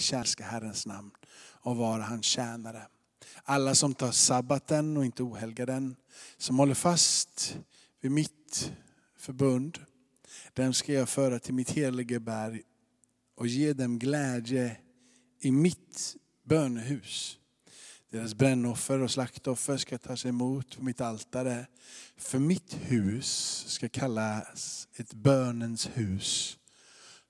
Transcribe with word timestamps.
kärlska 0.00 0.44
Herrens 0.44 0.86
namn 0.86 1.10
och 1.60 1.76
vara 1.76 2.02
hans 2.02 2.26
tjänare. 2.26 2.86
Alla 3.42 3.74
som 3.74 3.94
tar 3.94 4.12
sabbaten 4.12 4.96
och 4.96 5.04
inte 5.04 5.22
ohelgar 5.22 5.66
den, 5.66 5.96
som 6.36 6.58
håller 6.58 6.74
fast 6.74 7.58
vid 8.00 8.10
mitt 8.12 8.72
förbund, 9.16 9.78
dem 10.54 10.74
ska 10.74 10.92
jag 10.92 11.08
föra 11.08 11.38
till 11.38 11.54
mitt 11.54 11.70
helige 11.70 12.20
berg 12.20 12.62
och 13.36 13.46
ge 13.46 13.72
dem 13.72 13.98
glädje 13.98 14.76
i 15.40 15.50
mitt 15.50 16.16
bönehus. 16.44 17.38
Deras 18.10 18.34
brännoffer 18.34 19.02
och 19.02 19.10
slaktoffer 19.10 19.76
ska 19.76 19.98
tas 19.98 20.26
emot 20.26 20.76
på 20.76 20.84
mitt 20.84 21.00
altare. 21.00 21.66
För 22.16 22.38
mitt 22.38 22.74
hus 22.74 23.64
ska 23.68 23.88
kallas 23.88 24.88
ett 24.96 25.14
bönens 25.14 25.90
hus 25.94 26.58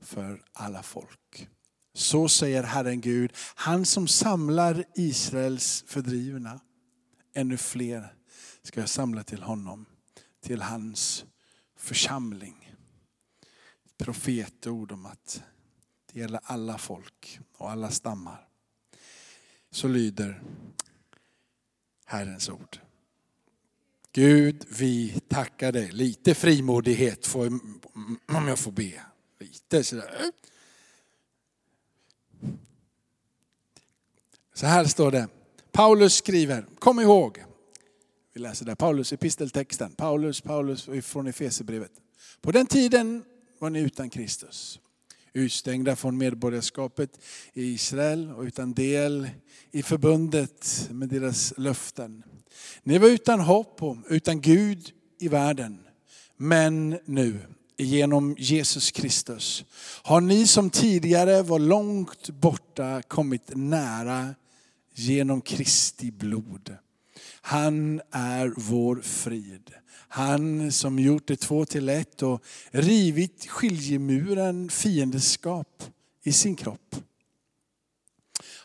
för 0.01 0.43
alla 0.53 0.83
folk. 0.83 1.49
Så 1.95 2.29
säger 2.29 2.63
Herren 2.63 3.01
Gud, 3.01 3.33
han 3.55 3.87
som 3.87 4.09
samlar 4.09 4.85
Israels 4.95 5.85
fördrivna. 5.87 6.61
Ännu 7.35 7.57
fler 7.57 8.15
ska 8.63 8.81
jag 8.81 8.89
samla 8.89 9.23
till 9.23 9.43
honom, 9.43 9.87
till 10.41 10.63
hans 10.63 11.25
församling. 11.77 12.75
Profetord 13.99 14.93
om 14.93 15.07
att 15.07 15.43
det 16.13 16.21
gäller 16.21 16.41
alla 16.43 16.79
folk 16.79 17.41
och 17.57 17.71
alla 17.71 17.91
stammar. 17.91 18.49
Så 19.71 19.89
lyder 19.89 20.43
Herrens 22.05 22.49
ord. 22.49 22.79
Gud, 24.13 24.65
vi 24.69 25.21
tackar 25.29 25.73
dig. 25.73 25.93
Lite 25.93 26.35
frimodighet 26.35 27.27
får, 27.27 27.47
om 28.29 28.49
jag 28.49 28.59
får 28.59 28.73
be. 28.73 29.03
Lite 29.41 29.85
sådär. 29.85 30.33
Så 34.59 34.67
här 34.67 34.85
står 34.85 35.11
det. 35.11 35.29
Paulus 35.73 36.15
skriver, 36.15 36.67
kom 36.79 37.01
ihåg. 37.01 37.45
Vi 38.35 38.41
läser 38.41 38.65
där, 38.65 38.75
Paulus 38.75 39.13
episteltexten. 39.13 39.93
Paulus, 39.93 40.41
Paulus 40.41 40.89
från 41.03 41.27
Efesierbrevet. 41.27 41.91
På 42.41 42.53
den 42.53 42.67
tiden 42.67 43.25
var 43.59 43.71
ni 43.71 43.81
utan 43.81 44.11
Kristus. 44.11 44.81
Utstängda 45.33 45.97
från 45.97 46.19
medborgarskapet 46.19 47.21
i 47.53 47.65
Israel 47.65 48.31
och 48.31 48.43
utan 48.43 48.73
del 48.73 49.31
i 49.71 49.83
förbundet 49.83 50.89
med 50.91 51.09
deras 51.09 51.55
löften. 51.57 52.23
Ni 52.83 52.99
var 52.99 53.09
utan 53.09 53.41
hopp 53.41 53.83
och 53.83 53.97
utan 54.09 54.41
Gud 54.41 54.91
i 55.19 55.29
världen. 55.29 55.79
Men 56.37 56.99
nu, 57.05 57.41
genom 57.77 58.37
Jesus 58.39 58.91
Kristus, 58.91 59.65
har 60.03 60.21
ni 60.21 60.47
som 60.47 60.71
tidigare 60.71 61.43
var 61.43 61.59
långt 61.59 62.31
borta 62.31 63.03
kommit 63.03 63.51
nära 63.55 64.35
genom 64.99 65.41
Kristi 65.41 66.11
blod. 66.11 66.77
Han 67.41 68.01
är 68.11 68.53
vår 68.57 69.01
frid. 69.03 69.71
Han 70.09 70.73
som 70.73 70.99
gjort 70.99 71.29
det 71.29 71.37
två 71.37 71.65
till 71.65 71.89
ett 71.89 72.23
och 72.23 72.45
rivit 72.71 73.47
skiljemuren 73.49 74.69
fiendeskap 74.71 75.85
i 76.25 76.33
sin 76.33 76.57
kropp. 76.57 76.97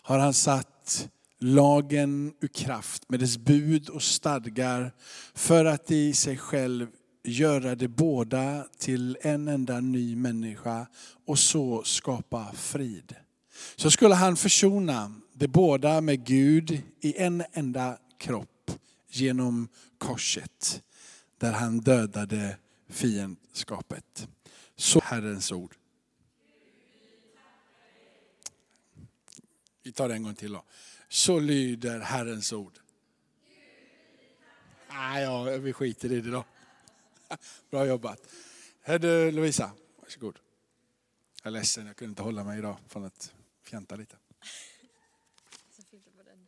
Har 0.02 0.20
han 0.20 0.34
satt 0.34 1.10
lagen 1.40 2.34
ur 2.42 2.48
kraft 2.48 3.10
med 3.10 3.20
dess 3.20 3.38
bud 3.38 3.90
och 3.90 4.04
stadgar 4.04 4.92
för 5.34 5.66
att 5.66 5.92
i 5.92 6.14
sig 6.14 6.38
själv 6.38 6.88
göra 7.24 7.76
det 7.76 7.88
båda 7.88 8.66
till 8.78 9.18
en 9.22 9.48
enda 9.48 9.80
ny 9.80 10.16
människa 10.16 10.88
och 11.26 11.40
så 11.40 11.84
skapa 11.84 12.52
frid. 12.54 13.16
Så 13.76 13.92
skulle 13.92 14.16
han 14.16 14.36
försona 14.36 15.16
det 15.34 15.48
båda 15.48 16.02
med 16.02 16.26
Gud 16.26 16.82
i 17.02 17.18
en 17.18 17.44
enda 17.52 17.98
kropp 18.18 18.72
genom 19.08 19.68
korset 19.98 20.84
där 21.38 21.52
han 21.52 21.80
dödade 21.80 22.58
fiendskapet. 22.90 24.28
Så 24.76 25.00
Herrens 25.04 25.52
ord. 25.52 25.76
Vi 29.84 29.92
tar 29.92 30.10
det 30.10 30.16
en 30.16 30.24
gång 30.24 30.36
till 30.36 30.54
då. 30.54 30.64
Så 31.10 31.40
lyder 31.40 32.00
Herrens 32.00 32.54
ord. 32.54 32.80
Ah, 34.88 35.20
ja, 35.20 35.44
vi 35.44 35.74
skiter 35.74 36.12
i 36.12 36.22
det 36.22 36.32
då. 36.32 36.46
Bra 37.70 37.86
jobbat. 37.86 38.20
Hör 38.82 39.00
du 39.00 39.32
Lovisa, 39.32 39.72
varsågod. 40.02 40.40
Jag 41.44 41.48
är 41.48 41.52
ledsen, 41.52 41.88
jag 41.88 41.96
kunde 41.96 42.10
inte 42.10 42.22
hålla 42.22 42.44
mig 42.44 42.60
idag 42.60 42.78
från 42.88 43.06
att 43.06 43.34
fjanta 43.64 43.96
lite. 43.96 44.16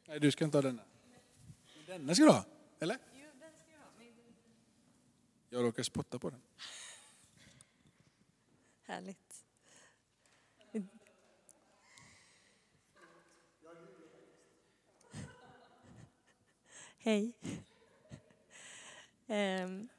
Nej, 0.08 0.20
du 0.20 0.32
ska 0.32 0.46
inte 0.46 0.58
ha 0.58 0.62
denna. 0.62 0.84
Denna 1.86 2.16
ska 2.16 2.24
du 2.24 2.32
ha, 2.32 2.46
eller? 2.80 2.98
Jag 5.50 5.64
råkar 5.64 5.84
spotta 5.84 6.20
på 6.20 6.30
den. 6.30 6.42
Härligt. 8.84 9.46
Hej. 16.98 17.34
Um, 19.28 19.90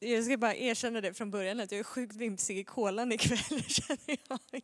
jag 0.00 0.24
ska 0.24 0.36
bara 0.36 0.54
erkänna 0.54 1.00
det 1.00 1.14
från 1.14 1.30
början 1.30 1.60
att 1.60 1.72
jag 1.72 1.78
är 1.78 1.84
sjukt 1.84 2.16
vimsig 2.16 2.58
i 2.58 2.64
kolan 2.64 3.12
ikväll 3.12 3.62
känner 3.68 4.18
jag. 4.28 4.62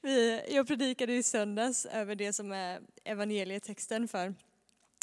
Vi, 0.00 0.42
jag 0.48 0.66
predikade 0.66 1.12
i 1.12 1.22
söndags 1.22 1.86
över 1.86 2.14
det 2.14 2.32
som 2.32 2.52
är 2.52 2.80
evangelietexten 3.04 4.08
för, 4.08 4.34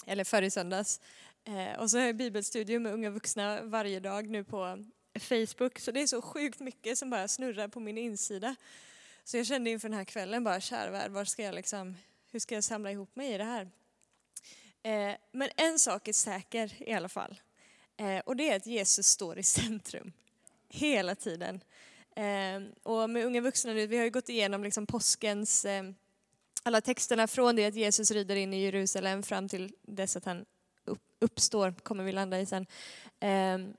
eller 0.06 0.24
för 0.24 0.41
i 0.41 0.50
söndags. 0.50 1.02
Eh, 1.44 1.80
och 1.80 1.91
så 1.91 1.97
har 1.97 2.06
jag 2.06 2.16
bibelstudium 2.16 2.84
med 2.84 2.94
unga 2.94 3.09
vuxna 3.09 3.62
varje 3.62 4.00
dag 4.00 4.30
nu 4.30 4.44
på 4.44 4.86
Facebook. 5.19 5.80
Så 5.80 5.91
det 5.91 6.02
är 6.02 6.07
så 6.07 6.22
sjukt 6.22 6.59
mycket 6.59 6.97
som 6.97 7.09
bara 7.09 7.28
snurrar 7.28 7.68
på 7.68 7.80
min 7.80 7.97
insida. 7.97 8.56
Så 9.24 9.38
jag 9.38 9.46
kände 9.46 9.69
inför 9.69 9.90
den 9.90 9.97
här 9.97 10.06
kvällen 10.06 10.44
bara, 10.44 10.62
kära 10.62 10.91
värld, 10.91 11.12
var 11.12 11.25
ska 11.25 11.44
jag 11.44 11.56
liksom, 11.56 11.97
hur 12.31 12.40
ska 12.40 12.56
jag 12.56 12.63
samla 12.63 12.91
ihop 12.91 13.16
mig 13.16 13.34
i 13.34 13.38
det 13.38 13.44
här? 13.44 13.69
Eh, 14.84 15.16
men 15.31 15.50
en 15.56 15.80
sak 15.80 16.07
är 16.07 16.13
säker 16.13 16.74
i 16.80 16.94
alla 16.94 17.09
fall. 17.09 17.40
Eh, 17.97 18.19
och 18.19 18.35
det 18.35 18.50
är 18.50 18.56
att 18.56 18.66
Jesus 18.66 19.08
står 19.08 19.38
i 19.38 19.44
centrum. 19.44 20.12
Hela 20.69 21.16
tiden. 21.16 21.62
Ehm, 22.16 22.72
och 22.84 23.09
med 23.09 23.25
unga 23.25 23.41
vuxna 23.41 23.74
nu, 23.74 23.88
vi 23.88 23.97
har 23.97 24.03
ju 24.03 24.09
gått 24.09 24.30
igenom 24.30 24.63
liksom 24.63 24.85
påskens 24.85 25.66
ehm, 25.66 25.96
alla 26.63 26.81
texterna 26.81 27.28
från 27.28 27.56
det 27.56 27.66
att 27.66 27.75
Jesus 27.75 28.12
rider 28.12 28.36
in 28.36 28.53
i 28.53 28.62
Jerusalem 28.62 29.24
fram 29.24 29.50
till 29.50 29.74
dess 29.81 30.16
att 30.16 30.25
han 30.25 30.46
uppstår, 31.19 31.72
kommer 31.72 32.03
vi 32.03 32.12
landa 32.12 32.40
i 32.40 32.46
sen. 32.46 32.66
Ehm, 33.19 33.74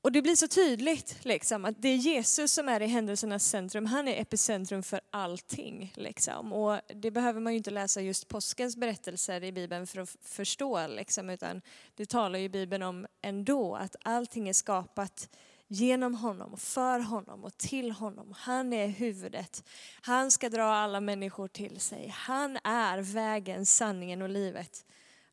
och 0.00 0.12
det 0.12 0.22
blir 0.22 0.36
så 0.36 0.48
tydligt 0.48 1.24
liksom, 1.24 1.64
att 1.64 1.82
det 1.82 1.88
är 1.88 1.96
Jesus 1.96 2.52
som 2.52 2.68
är 2.68 2.82
i 2.82 2.86
händelsernas 2.86 3.44
centrum. 3.44 3.86
Han 3.86 4.08
är 4.08 4.20
epicentrum 4.20 4.82
för 4.82 5.00
allting. 5.10 5.92
Liksom. 5.96 6.52
Och 6.52 6.80
det 6.94 7.10
behöver 7.10 7.40
man 7.40 7.52
ju 7.52 7.56
inte 7.56 7.70
läsa 7.70 8.00
just 8.00 8.28
påskens 8.28 8.76
berättelser 8.76 9.44
i 9.44 9.52
Bibeln 9.52 9.86
för 9.86 10.00
att 10.00 10.16
förstå. 10.22 10.86
Liksom, 10.86 11.30
utan 11.30 11.62
det 11.94 12.06
talar 12.06 12.38
ju 12.38 12.48
Bibeln 12.48 12.82
om 12.82 13.06
ändå, 13.22 13.76
att 13.76 13.96
allting 14.02 14.48
är 14.48 14.52
skapat 14.52 15.28
genom 15.68 16.14
honom, 16.14 16.56
för 16.56 17.00
honom 17.00 17.44
och 17.44 17.56
till 17.58 17.90
honom. 17.90 18.34
Han 18.36 18.72
är 18.72 18.86
huvudet. 18.86 19.64
Han 20.00 20.30
ska 20.30 20.48
dra 20.48 20.64
alla 20.64 21.00
människor 21.00 21.48
till 21.48 21.80
sig. 21.80 22.08
Han 22.16 22.58
är 22.64 22.98
vägen, 22.98 23.66
sanningen 23.66 24.22
och 24.22 24.28
livet 24.28 24.84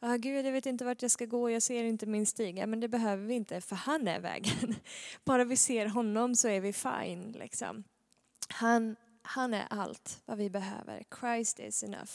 ah, 0.05 0.17
Gud 0.17 0.45
jag 0.45 0.51
vet 0.51 0.65
inte 0.65 0.85
vart 0.85 1.01
jag 1.01 1.11
ska 1.11 1.25
gå, 1.25 1.49
jag 1.49 1.61
ser 1.61 1.83
inte 1.83 2.05
min 2.05 2.25
stig. 2.25 2.57
Ja, 2.57 2.65
men 2.65 2.79
det 2.79 2.87
behöver 2.87 3.25
vi 3.25 3.33
inte 3.33 3.61
för 3.61 3.75
han 3.75 4.07
är 4.07 4.19
vägen. 4.19 4.75
Bara 5.23 5.43
vi 5.43 5.57
ser 5.57 5.85
honom 5.85 6.35
så 6.35 6.47
är 6.47 6.61
vi 6.61 6.73
fine. 6.73 7.31
Liksom. 7.31 7.83
Han, 8.49 8.95
han 9.21 9.53
är 9.53 9.65
allt 9.69 10.21
vad 10.25 10.37
vi 10.37 10.49
behöver. 10.49 11.03
Christ 11.19 11.59
is 11.59 11.83
enough 11.83 12.13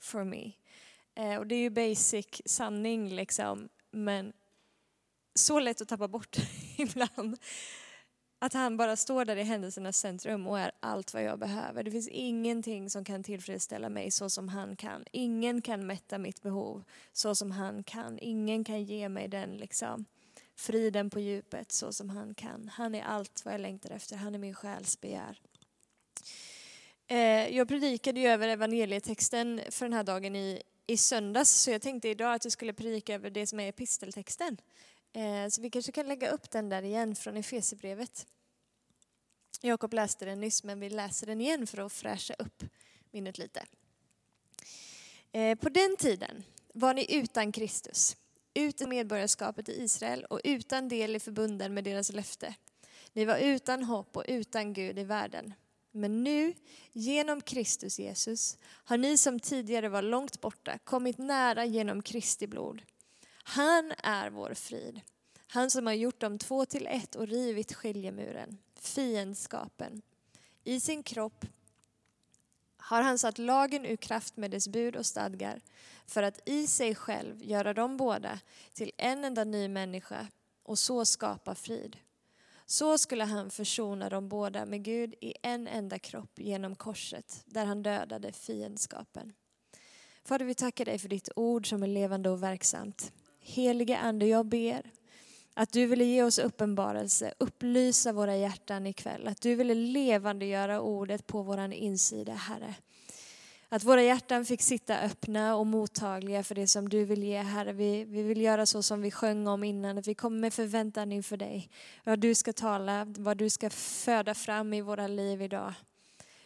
for 0.00 0.24
me. 0.24 0.52
Eh, 1.14 1.36
och 1.36 1.46
det 1.46 1.54
är 1.54 1.60
ju 1.60 1.70
basic 1.70 2.42
sanning 2.44 3.08
liksom, 3.08 3.68
men 3.90 4.32
så 5.34 5.60
lätt 5.60 5.80
att 5.80 5.88
tappa 5.88 6.08
bort 6.08 6.36
ibland. 6.76 7.38
Att 8.44 8.52
han 8.52 8.76
bara 8.76 8.96
står 8.96 9.24
där 9.24 9.36
i 9.36 9.42
händelsernas 9.42 9.96
centrum 9.96 10.46
och 10.46 10.58
är 10.58 10.70
allt 10.80 11.14
vad 11.14 11.22
jag 11.22 11.38
behöver. 11.38 11.82
Det 11.82 11.90
finns 11.90 12.08
ingenting 12.08 12.90
som 12.90 13.04
kan 13.04 13.22
tillfredsställa 13.22 13.88
mig 13.88 14.10
så 14.10 14.30
som 14.30 14.48
han 14.48 14.76
kan. 14.76 15.04
Ingen 15.12 15.62
kan 15.62 15.86
mätta 15.86 16.18
mitt 16.18 16.42
behov 16.42 16.84
så 17.12 17.34
som 17.34 17.50
han 17.50 17.82
kan. 17.84 18.18
Ingen 18.18 18.64
kan 18.64 18.84
ge 18.84 19.08
mig 19.08 19.28
den 19.28 19.56
liksom, 19.56 20.04
friden 20.56 21.10
på 21.10 21.20
djupet 21.20 21.72
så 21.72 21.92
som 21.92 22.10
han 22.10 22.34
kan. 22.34 22.70
Han 22.74 22.94
är 22.94 23.02
allt 23.02 23.42
vad 23.44 23.54
jag 23.54 23.60
längtar 23.60 23.90
efter. 23.90 24.16
Han 24.16 24.34
är 24.34 24.38
min 24.38 24.54
själs 24.54 25.00
begär. 25.00 25.40
Eh, 27.06 27.56
jag 27.56 27.68
predikade 27.68 28.20
ju 28.20 28.26
över 28.26 28.48
evangelietexten 28.48 29.60
för 29.70 29.86
den 29.86 29.92
här 29.92 30.04
dagen 30.04 30.36
i, 30.36 30.62
i 30.86 30.96
söndags 30.96 31.50
så 31.50 31.70
jag 31.70 31.82
tänkte 31.82 32.08
idag 32.08 32.34
att 32.34 32.44
jag 32.44 32.52
skulle 32.52 32.72
predika 32.72 33.14
över 33.14 33.30
det 33.30 33.46
som 33.46 33.60
är 33.60 33.68
episteltexten. 33.68 34.56
Eh, 35.12 35.48
så 35.48 35.60
vi 35.60 35.70
kanske 35.70 35.92
kan 35.92 36.08
lägga 36.08 36.30
upp 36.30 36.50
den 36.50 36.68
där 36.68 36.82
igen 36.82 37.14
från 37.14 37.36
Efesierbrevet. 37.36 38.26
Jakob 39.60 39.94
läste 39.94 40.24
den 40.24 40.40
nyss 40.40 40.64
men 40.64 40.80
vi 40.80 40.90
läser 40.90 41.26
den 41.26 41.40
igen 41.40 41.66
för 41.66 41.78
att 41.86 41.92
fräscha 41.92 42.34
upp 42.34 42.64
minnet 43.10 43.38
lite. 43.38 43.64
Eh, 45.32 45.58
på 45.58 45.68
den 45.68 45.96
tiden 45.96 46.44
var 46.74 46.94
ni 46.94 47.14
utan 47.14 47.52
Kristus, 47.52 48.16
utan 48.54 48.88
medborgarskapet 48.88 49.68
i 49.68 49.82
Israel 49.82 50.24
och 50.24 50.40
utan 50.44 50.88
del 50.88 51.16
i 51.16 51.20
förbunden 51.20 51.74
med 51.74 51.84
deras 51.84 52.12
löfte. 52.12 52.54
Ni 53.12 53.24
var 53.24 53.38
utan 53.38 53.82
hopp 53.84 54.16
och 54.16 54.24
utan 54.28 54.72
Gud 54.72 54.98
i 54.98 55.04
världen. 55.04 55.54
Men 55.90 56.24
nu, 56.24 56.54
genom 56.92 57.40
Kristus 57.40 57.98
Jesus, 57.98 58.58
har 58.62 58.96
ni 58.96 59.18
som 59.18 59.40
tidigare 59.40 59.88
var 59.88 60.02
långt 60.02 60.40
borta 60.40 60.78
kommit 60.78 61.18
nära 61.18 61.64
genom 61.64 62.02
Kristi 62.02 62.46
blod. 62.46 62.82
Han 63.42 63.92
är 63.98 64.30
vår 64.30 64.54
frid. 64.54 65.00
Han 65.48 65.70
som 65.70 65.86
har 65.86 65.94
gjort 65.94 66.20
dem 66.20 66.38
två 66.38 66.64
till 66.66 66.86
ett 66.86 67.14
och 67.14 67.26
rivit 67.26 67.74
skiljemuren, 67.74 68.58
fiendskapen. 68.80 70.02
I 70.64 70.80
sin 70.80 71.02
kropp 71.02 71.46
har 72.76 73.02
han 73.02 73.18
satt 73.18 73.38
lagen 73.38 73.86
ur 73.86 73.96
kraft 73.96 74.36
med 74.36 74.50
dess 74.50 74.68
bud 74.68 74.96
och 74.96 75.06
stadgar 75.06 75.60
för 76.06 76.22
att 76.22 76.48
i 76.48 76.66
sig 76.66 76.94
själv 76.94 77.42
göra 77.42 77.74
dem 77.74 77.96
båda 77.96 78.40
till 78.72 78.92
en 78.96 79.24
enda 79.24 79.44
ny 79.44 79.68
människa 79.68 80.26
och 80.62 80.78
så 80.78 81.04
skapa 81.04 81.54
frid. 81.54 81.96
Så 82.66 82.98
skulle 82.98 83.24
han 83.24 83.50
försona 83.50 84.08
dem 84.08 84.28
båda 84.28 84.66
med 84.66 84.82
Gud 84.84 85.14
i 85.20 85.34
en 85.42 85.68
enda 85.68 85.98
kropp 85.98 86.38
genom 86.38 86.76
korset 86.76 87.42
där 87.46 87.66
han 87.66 87.82
dödade 87.82 88.32
fiendskapen. 88.32 89.32
Fader, 90.24 90.44
vi 90.44 90.54
tackar 90.54 90.84
dig 90.84 90.98
för 90.98 91.08
ditt 91.08 91.28
ord 91.36 91.68
som 91.68 91.82
är 91.82 91.86
levande 91.86 92.30
och 92.30 92.42
verksamt. 92.42 93.12
Helige 93.42 93.98
Ande, 93.98 94.26
jag 94.26 94.46
ber 94.46 94.82
att 95.54 95.72
du 95.72 95.86
ville 95.86 96.04
ge 96.04 96.22
oss 96.22 96.38
uppenbarelse, 96.38 97.34
upplysa 97.38 98.12
våra 98.12 98.36
hjärtan 98.36 98.86
ikväll. 98.86 99.28
Att 99.28 99.40
du 99.40 99.54
ville 99.54 99.74
levandegöra 99.74 100.80
ordet 100.80 101.26
på 101.26 101.42
vår 101.42 101.72
insida, 101.72 102.32
Herre. 102.32 102.74
Att 103.68 103.84
våra 103.84 104.02
hjärtan 104.02 104.44
fick 104.44 104.62
sitta 104.62 104.98
öppna 104.98 105.56
och 105.56 105.66
mottagliga 105.66 106.42
för 106.42 106.54
det 106.54 106.66
som 106.66 106.88
du 106.88 107.04
vill 107.04 107.22
ge, 107.22 107.38
Herre. 107.38 107.72
Vi, 107.72 108.04
vi 108.04 108.22
vill 108.22 108.40
göra 108.40 108.66
så 108.66 108.82
som 108.82 109.02
vi 109.02 109.10
sjöng 109.10 109.46
om 109.46 109.64
innan, 109.64 109.98
att 109.98 110.06
vi 110.06 110.14
kommer 110.14 110.38
med 110.38 110.54
förväntan 110.54 111.12
inför 111.12 111.36
dig. 111.36 111.70
Vad 112.04 112.18
du 112.18 112.34
ska 112.34 112.52
tala, 112.52 113.04
vad 113.04 113.36
du 113.36 113.50
ska 113.50 113.70
föda 113.70 114.34
fram 114.34 114.74
i 114.74 114.80
våra 114.80 115.06
liv 115.06 115.42
idag. 115.42 115.74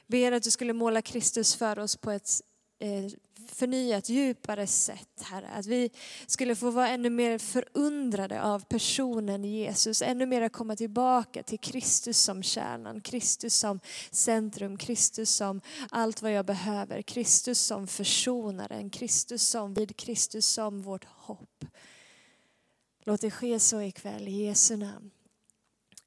Ber 0.07 0.33
att 0.33 0.43
du 0.43 0.51
skulle 0.51 0.73
måla 0.73 1.03
Kristus 1.03 1.57
för 1.57 1.79
oss 1.79 1.97
på 1.97 2.11
ett 2.11 2.29
Eh, 2.79 3.07
förnyat, 3.49 4.09
djupare 4.09 4.67
sätt, 4.67 5.23
Herre. 5.23 5.49
Att 5.49 5.67
vi 5.67 5.91
skulle 6.27 6.55
få 6.57 6.71
vara 6.71 6.89
ännu 6.89 7.11
mer 7.11 7.39
förundrade 7.39 8.43
av 8.43 8.65
personen 8.65 9.45
Jesus, 9.45 10.03
ännu 10.03 10.27
mer 10.27 10.49
komma 10.49 10.77
tillbaka 10.77 11.43
till 11.43 11.59
Kristus 11.59 12.19
som 12.19 12.43
kärnan, 12.43 13.01
Kristus 13.01 13.55
som 13.57 13.81
centrum, 14.11 14.79
Kristus 14.79 15.31
som 15.31 15.61
allt 15.91 16.23
vad 16.23 16.33
jag 16.33 16.47
behöver, 16.47 17.03
Kristus 17.03 17.61
som 17.61 17.87
försonaren, 17.87 18.91
Kristus 18.91 19.49
som 19.49 19.75
vid, 19.75 19.97
Kristus 19.97 20.47
som 20.47 20.83
vårt 20.83 21.05
hopp. 21.05 21.65
Låt 23.05 23.21
det 23.21 23.31
ske 23.31 23.61
så 23.61 23.81
ikväll, 23.81 24.29
i 24.29 24.45
Jesu 24.45 24.77
namn. 24.77 25.11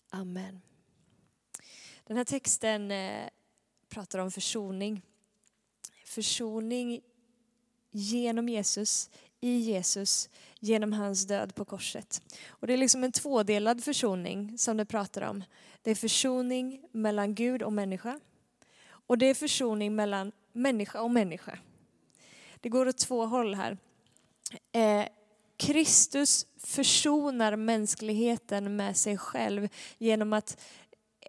Amen. 0.10 0.62
Den 2.04 2.18
här 2.18 2.24
texten 2.24 2.92
eh, 2.92 3.30
pratar 3.90 4.20
om 4.20 4.32
försoning. 4.32 5.02
Försoning 6.10 7.02
genom 7.92 8.50
Jesus, 8.50 9.10
i 9.42 9.58
Jesus, 9.58 10.30
genom 10.60 10.94
hans 10.94 11.28
död 11.28 11.56
på 11.56 11.66
korset. 11.66 12.22
Och 12.50 12.68
det 12.68 12.74
är 12.74 12.78
liksom 12.78 13.04
en 13.04 13.12
tvådelad 13.12 13.84
försoning 13.84 14.58
som 14.58 14.78
det 14.78 14.86
pratar 14.86 15.22
om. 15.22 15.44
Det 15.82 15.92
är 15.92 15.96
försoning 15.96 16.86
mellan 16.92 17.36
Gud 17.36 17.64
och 17.64 17.74
människa. 17.74 18.20
Och 18.88 19.18
det 19.18 19.26
är 19.26 19.34
försoning 19.34 19.96
mellan 19.96 20.32
människa 20.54 21.02
och 21.02 21.12
människa. 21.12 21.60
Det 22.60 22.70
går 22.70 22.88
åt 22.88 22.98
två 22.98 23.26
håll 23.26 23.56
här. 23.56 23.78
Eh, 24.72 25.06
Kristus 25.58 26.46
försonar 26.58 27.56
mänskligheten 27.56 28.76
med 28.76 28.98
sig 28.98 29.18
själv 29.18 29.70
genom 29.98 30.34
att 30.34 30.62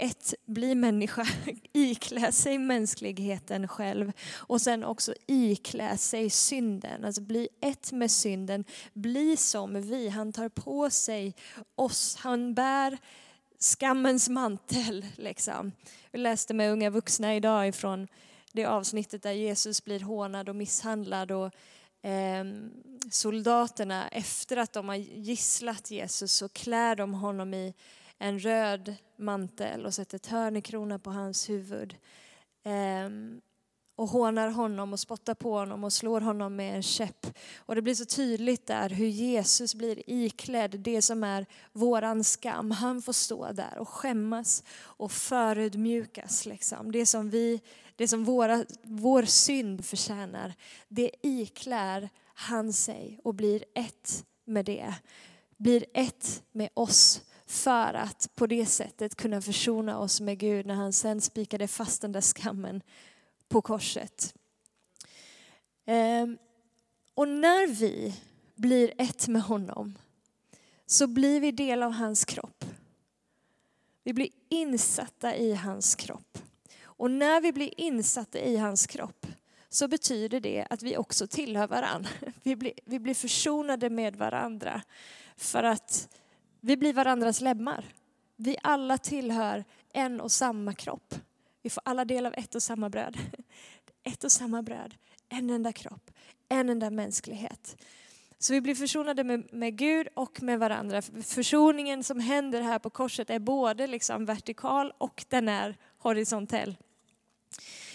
ett, 0.00 0.34
bli 0.46 0.74
människa, 0.74 1.26
iklä 1.72 2.32
sig 2.32 2.58
mänskligheten 2.58 3.68
själv 3.68 4.12
och 4.34 4.60
sen 4.60 4.84
också 4.84 5.14
iklä 5.26 5.96
sig 5.96 6.30
synden, 6.30 7.04
alltså 7.04 7.22
bli 7.22 7.48
ett 7.60 7.92
med 7.92 8.10
synden, 8.10 8.64
bli 8.92 9.36
som 9.36 9.82
vi. 9.82 10.08
Han 10.08 10.32
tar 10.32 10.48
på 10.48 10.90
sig 10.90 11.34
oss, 11.74 12.16
han 12.16 12.54
bär 12.54 12.98
skammens 13.60 14.28
mantel. 14.28 15.06
Liksom. 15.16 15.72
Jag 16.10 16.20
läste 16.20 16.54
med 16.54 16.72
unga 16.72 16.90
vuxna 16.90 17.34
idag 17.34 17.68
ifrån 17.68 18.08
det 18.52 18.64
avsnittet 18.64 19.22
där 19.22 19.32
Jesus 19.32 19.84
blir 19.84 20.00
hånad 20.00 20.48
och 20.48 20.56
misshandlad 20.56 21.30
och 21.32 21.50
eh, 22.10 22.44
soldaterna 23.10 24.08
efter 24.08 24.56
att 24.56 24.72
de 24.72 24.88
har 24.88 24.96
gisslat 24.96 25.90
Jesus 25.90 26.32
så 26.32 26.48
klär 26.48 26.96
de 26.96 27.14
honom 27.14 27.54
i 27.54 27.74
en 28.20 28.38
röd 28.38 28.94
mantel 29.16 29.86
och 29.86 29.94
sätter 29.94 30.18
törnekrona 30.18 30.98
på 30.98 31.10
hans 31.10 31.50
huvud. 31.50 31.96
Ehm, 32.64 33.40
och 33.96 34.08
hånar 34.08 34.48
honom 34.48 34.92
och 34.92 35.00
spottar 35.00 35.34
på 35.34 35.58
honom 35.58 35.84
och 35.84 35.92
slår 35.92 36.20
honom 36.20 36.56
med 36.56 36.76
en 36.76 36.82
käpp. 36.82 37.26
Och 37.56 37.74
det 37.74 37.82
blir 37.82 37.94
så 37.94 38.04
tydligt 38.04 38.66
där 38.66 38.90
hur 38.90 39.06
Jesus 39.06 39.74
blir 39.74 40.10
iklädd 40.10 40.80
det 40.80 41.02
som 41.02 41.24
är 41.24 41.46
våran 41.72 42.24
skam. 42.24 42.70
Han 42.70 43.02
får 43.02 43.12
stå 43.12 43.52
där 43.52 43.78
och 43.78 43.88
skämmas 43.88 44.64
och 44.80 45.12
förödmjukas. 45.12 46.46
Liksom. 46.46 46.92
Det 46.92 47.06
som, 47.06 47.30
vi, 47.30 47.60
det 47.96 48.08
som 48.08 48.24
våra, 48.24 48.64
vår 48.82 49.22
synd 49.22 49.84
förtjänar, 49.84 50.54
det 50.88 51.10
iklär 51.22 52.08
han 52.34 52.72
sig 52.72 53.20
och 53.24 53.34
blir 53.34 53.64
ett 53.74 54.24
med 54.44 54.64
det. 54.64 54.94
Blir 55.56 55.84
ett 55.94 56.42
med 56.52 56.68
oss 56.74 57.22
för 57.50 57.94
att 57.94 58.30
på 58.34 58.46
det 58.46 58.66
sättet 58.66 59.16
kunna 59.16 59.40
försona 59.40 59.98
oss 59.98 60.20
med 60.20 60.38
Gud 60.38 60.66
när 60.66 60.74
han 60.74 60.92
sen 60.92 61.20
spikade 61.20 61.68
fast 61.68 62.02
den 62.02 62.12
där 62.12 62.20
skammen 62.20 62.82
på 63.48 63.62
korset. 63.62 64.34
Ehm, 65.86 66.38
och 67.14 67.28
när 67.28 67.66
vi 67.66 68.14
blir 68.54 68.92
ett 68.98 69.28
med 69.28 69.42
honom 69.42 69.98
så 70.86 71.06
blir 71.06 71.40
vi 71.40 71.50
del 71.50 71.82
av 71.82 71.92
hans 71.92 72.24
kropp. 72.24 72.64
Vi 74.04 74.12
blir 74.12 74.28
insatta 74.48 75.36
i 75.36 75.54
hans 75.54 75.94
kropp. 75.94 76.38
Och 76.82 77.10
när 77.10 77.40
vi 77.40 77.52
blir 77.52 77.80
insatta 77.80 78.38
i 78.38 78.56
hans 78.56 78.86
kropp 78.86 79.26
så 79.68 79.88
betyder 79.88 80.40
det 80.40 80.66
att 80.70 80.82
vi 80.82 80.96
också 80.96 81.26
tillhör 81.26 81.66
varandra. 81.66 82.10
Vi 82.42 82.56
blir, 82.56 82.72
vi 82.84 82.98
blir 82.98 83.14
försonade 83.14 83.90
med 83.90 84.16
varandra 84.16 84.82
för 85.36 85.62
att 85.62 86.08
vi 86.60 86.76
blir 86.76 86.92
varandras 86.92 87.40
lemmar. 87.40 87.84
Vi 88.36 88.56
alla 88.62 88.98
tillhör 88.98 89.64
en 89.92 90.20
och 90.20 90.32
samma 90.32 90.74
kropp. 90.74 91.14
Vi 91.62 91.70
får 91.70 91.82
alla 91.84 92.04
del 92.04 92.26
av 92.26 92.34
ett 92.36 92.54
och 92.54 92.62
samma 92.62 92.90
bröd. 92.90 93.16
Ett 94.02 94.24
och 94.24 94.32
samma 94.32 94.62
bröd, 94.62 94.94
en 95.28 95.50
enda 95.50 95.72
kropp, 95.72 96.10
en 96.48 96.68
enda 96.68 96.90
mänsklighet. 96.90 97.76
Så 98.38 98.52
vi 98.52 98.60
blir 98.60 98.74
försonade 98.74 99.24
med, 99.24 99.52
med 99.52 99.76
Gud 99.76 100.08
och 100.14 100.42
med 100.42 100.58
varandra. 100.58 101.02
Försoningen 101.24 102.04
som 102.04 102.20
händer 102.20 102.60
här 102.60 102.78
på 102.78 102.90
korset 102.90 103.30
är 103.30 103.38
både 103.38 103.86
liksom 103.86 104.24
vertikal 104.24 104.92
och 104.98 105.24
den 105.28 105.48
är 105.48 105.76
horisontell. 105.98 106.76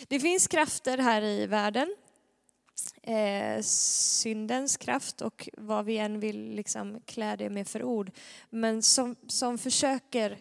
Det 0.07 0.19
finns 0.19 0.48
krafter 0.48 0.98
här 0.98 1.22
i 1.22 1.45
världen 1.48 1.95
eh, 3.01 3.62
syndens 3.62 4.77
kraft 4.77 5.22
och 5.22 5.50
vad 5.58 5.86
vi 5.86 5.98
än 5.98 6.20
vill 6.20 6.55
liksom 6.55 7.01
klä 7.05 7.36
det 7.36 7.50
med 7.50 7.67
för 7.67 7.84
ord. 7.84 8.12
Men 8.50 8.82
som, 8.82 9.15
som 9.27 9.58
försöker 9.58 10.38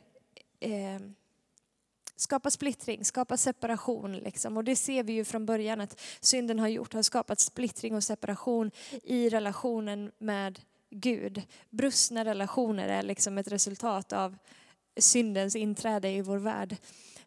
eh, 0.61 1.01
skapa 2.17 2.51
splittring, 2.51 3.05
skapa 3.05 3.37
separation. 3.37 4.13
Liksom. 4.13 4.57
Och 4.57 4.65
det 4.65 4.77
ser 4.77 5.03
vi 5.03 5.13
ju 5.13 5.25
från 5.25 5.47
början 5.47 5.81
att 5.81 6.01
synden 6.21 6.59
har 6.59 6.69
gjort, 6.69 6.93
har 6.93 7.03
skapat 7.03 7.41
splittring 7.41 7.95
och 7.95 8.05
separation 8.05 8.71
i 9.03 9.29
relationen 9.29 10.13
med 10.19 10.61
Gud. 10.91 11.43
Brustna 11.71 12.25
relationer 12.25 12.89
är 12.89 13.03
liksom 13.03 13.39
ett 13.39 13.49
resultat 13.49 14.13
av 14.13 14.37
syndens 14.97 15.57
inträde 15.57 16.09
i 16.09 16.23
vår 16.23 16.39
värld. 16.39 16.77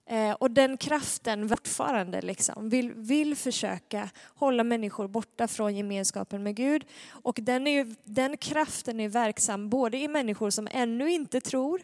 Eh, 0.10 0.32
och 0.32 0.52
den 0.52 0.78
kraften 0.78 1.50
fortfarande 1.50 2.22
liksom 2.22 2.70
vill, 2.70 2.94
vill 2.94 3.36
försöka 3.36 4.10
hålla 4.36 4.64
människor 4.64 5.08
borta 5.08 5.48
från 5.48 5.76
gemenskapen 5.76 6.44
med 6.44 6.56
Gud. 6.56 6.86
Och 7.10 7.40
den, 7.42 7.68
är, 7.68 7.96
den 8.04 8.38
kraften 8.38 9.00
är 9.00 9.10
verksam 9.10 9.70
både 9.70 9.98
i 9.98 10.08
människor 10.08 10.50
som 10.50 10.68
ännu 10.72 11.12
inte 11.12 11.42
tror, 11.42 11.82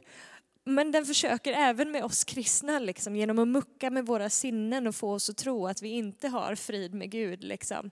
men 0.64 0.92
den 0.92 1.06
försöker 1.06 1.54
även 1.54 1.92
med 1.92 2.04
oss 2.04 2.24
kristna 2.24 2.80
liksom, 2.80 3.16
genom 3.16 3.40
att 3.40 3.48
mucka 3.48 3.90
med 3.90 4.06
våra 4.06 4.30
sinnen 4.30 4.88
och 4.88 4.96
få 4.96 5.14
oss 5.14 5.30
att 5.30 5.38
tro 5.38 5.68
att 5.68 5.82
vi 5.82 5.90
inte 5.90 6.28
har 6.28 6.56
frid 6.56 6.94
med 6.94 7.12
Gud. 7.12 7.44
Liksom. 7.44 7.92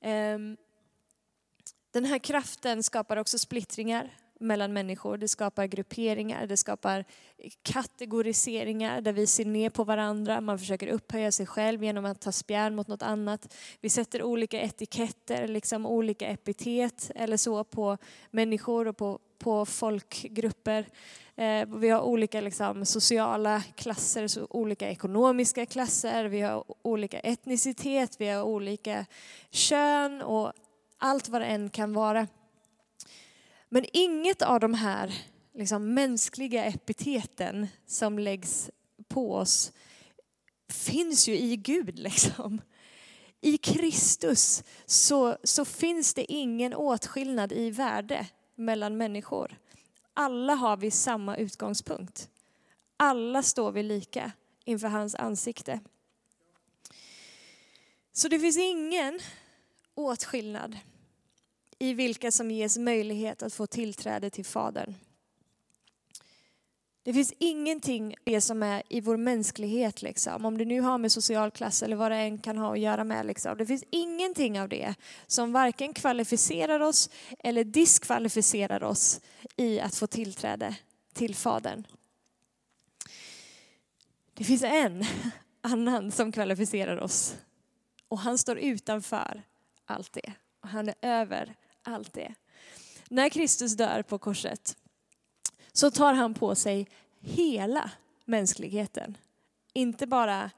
Ehm, 0.00 0.56
den 1.90 2.04
här 2.04 2.18
kraften 2.18 2.82
skapar 2.82 3.16
också 3.16 3.38
splittringar 3.38 4.10
mellan 4.42 4.72
människor. 4.72 5.16
Det 5.16 5.28
skapar 5.28 5.66
grupperingar, 5.66 6.46
det 6.46 6.56
skapar 6.56 7.04
kategoriseringar 7.62 9.00
där 9.00 9.12
vi 9.12 9.26
ser 9.26 9.44
ner 9.44 9.70
på 9.70 9.84
varandra. 9.84 10.40
Man 10.40 10.58
försöker 10.58 10.86
upphöja 10.86 11.32
sig 11.32 11.46
själv 11.46 11.84
genom 11.84 12.04
att 12.04 12.20
ta 12.20 12.32
spjärn 12.32 12.74
mot 12.74 12.88
något 12.88 13.02
annat. 13.02 13.54
Vi 13.80 13.90
sätter 13.90 14.22
olika 14.22 14.60
etiketter, 14.60 15.48
liksom 15.48 15.86
olika 15.86 16.26
epitet 16.26 17.10
eller 17.14 17.36
så 17.36 17.64
på 17.64 17.98
människor 18.30 18.88
och 18.88 18.96
på, 18.96 19.18
på 19.38 19.66
folkgrupper. 19.66 20.86
Eh, 21.36 21.68
vi 21.68 21.88
har 21.88 22.00
olika 22.00 22.40
liksom, 22.40 22.84
sociala 22.86 23.62
klasser, 23.74 24.26
så 24.26 24.46
olika 24.50 24.90
ekonomiska 24.90 25.66
klasser, 25.66 26.24
vi 26.24 26.40
har 26.40 26.64
olika 26.82 27.20
etnicitet, 27.20 28.20
vi 28.20 28.28
har 28.28 28.42
olika 28.42 29.06
kön 29.50 30.22
och 30.22 30.52
allt 30.98 31.28
vad 31.28 31.40
det 31.40 31.46
än 31.46 31.70
kan 31.70 31.92
vara. 31.92 32.26
Men 33.74 33.84
inget 33.92 34.42
av 34.42 34.60
de 34.60 34.74
här 34.74 35.14
liksom, 35.54 35.94
mänskliga 35.94 36.64
epiteten 36.64 37.68
som 37.86 38.18
läggs 38.18 38.70
på 39.08 39.34
oss 39.34 39.72
finns 40.68 41.28
ju 41.28 41.38
i 41.38 41.56
Gud. 41.56 41.98
Liksom. 41.98 42.60
I 43.40 43.58
Kristus 43.58 44.64
så, 44.86 45.36
så 45.42 45.64
finns 45.64 46.14
det 46.14 46.32
ingen 46.32 46.74
åtskillnad 46.74 47.52
i 47.52 47.70
värde 47.70 48.26
mellan 48.54 48.96
människor. 48.96 49.58
Alla 50.14 50.54
har 50.54 50.76
vi 50.76 50.90
samma 50.90 51.36
utgångspunkt. 51.36 52.30
Alla 52.96 53.42
står 53.42 53.72
vi 53.72 53.82
lika 53.82 54.32
inför 54.64 54.88
hans 54.88 55.14
ansikte. 55.14 55.80
Så 58.12 58.28
det 58.28 58.38
finns 58.38 58.58
ingen 58.58 59.20
åtskillnad 59.94 60.78
i 61.82 61.94
vilka 61.94 62.30
som 62.30 62.50
ges 62.50 62.78
möjlighet 62.78 63.42
att 63.42 63.54
få 63.54 63.66
tillträde 63.66 64.30
till 64.30 64.44
Fadern. 64.44 64.94
Det 67.02 67.12
finns 67.12 67.34
ingenting 67.38 68.14
det 68.24 68.40
som 68.40 68.62
är 68.62 68.82
i 68.88 69.00
vår 69.00 69.16
mänsklighet, 69.16 70.02
liksom. 70.02 70.44
om 70.44 70.58
det 70.58 70.64
nu 70.64 70.80
har 70.80 70.98
med 70.98 71.12
social 71.12 71.50
klass 71.50 71.82
eller 71.82 71.96
vad 71.96 72.10
det 72.10 72.16
än 72.16 72.38
kan 72.38 72.58
ha 72.58 72.72
att 72.72 72.80
göra 72.80 73.04
med. 73.04 73.26
Liksom. 73.26 73.58
Det 73.58 73.66
finns 73.66 73.84
ingenting 73.90 74.60
av 74.60 74.68
det 74.68 74.94
som 75.26 75.52
varken 75.52 75.94
kvalificerar 75.94 76.80
oss 76.80 77.10
eller 77.38 77.64
diskvalificerar 77.64 78.82
oss 78.82 79.20
i 79.56 79.80
att 79.80 79.96
få 79.96 80.06
tillträde 80.06 80.76
till 81.12 81.34
Fadern. 81.34 81.86
Det 84.34 84.44
finns 84.44 84.62
en 84.62 85.04
annan 85.60 86.12
som 86.12 86.32
kvalificerar 86.32 87.00
oss 87.00 87.36
och 88.08 88.18
han 88.18 88.38
står 88.38 88.58
utanför 88.58 89.42
allt 89.84 90.12
det. 90.12 90.32
Och 90.60 90.68
han 90.68 90.88
är 90.88 90.94
över 91.02 91.54
allt 91.82 92.12
det. 92.12 92.34
När 93.08 93.28
Kristus 93.28 93.76
dör 93.76 94.02
på 94.02 94.18
korset 94.18 94.76
så 95.72 95.90
tar 95.90 96.14
han 96.14 96.34
på 96.34 96.54
sig 96.54 96.88
hela 97.20 97.90
mänskligheten. 98.24 99.16
Inte 99.72 100.06
bara 100.06 100.50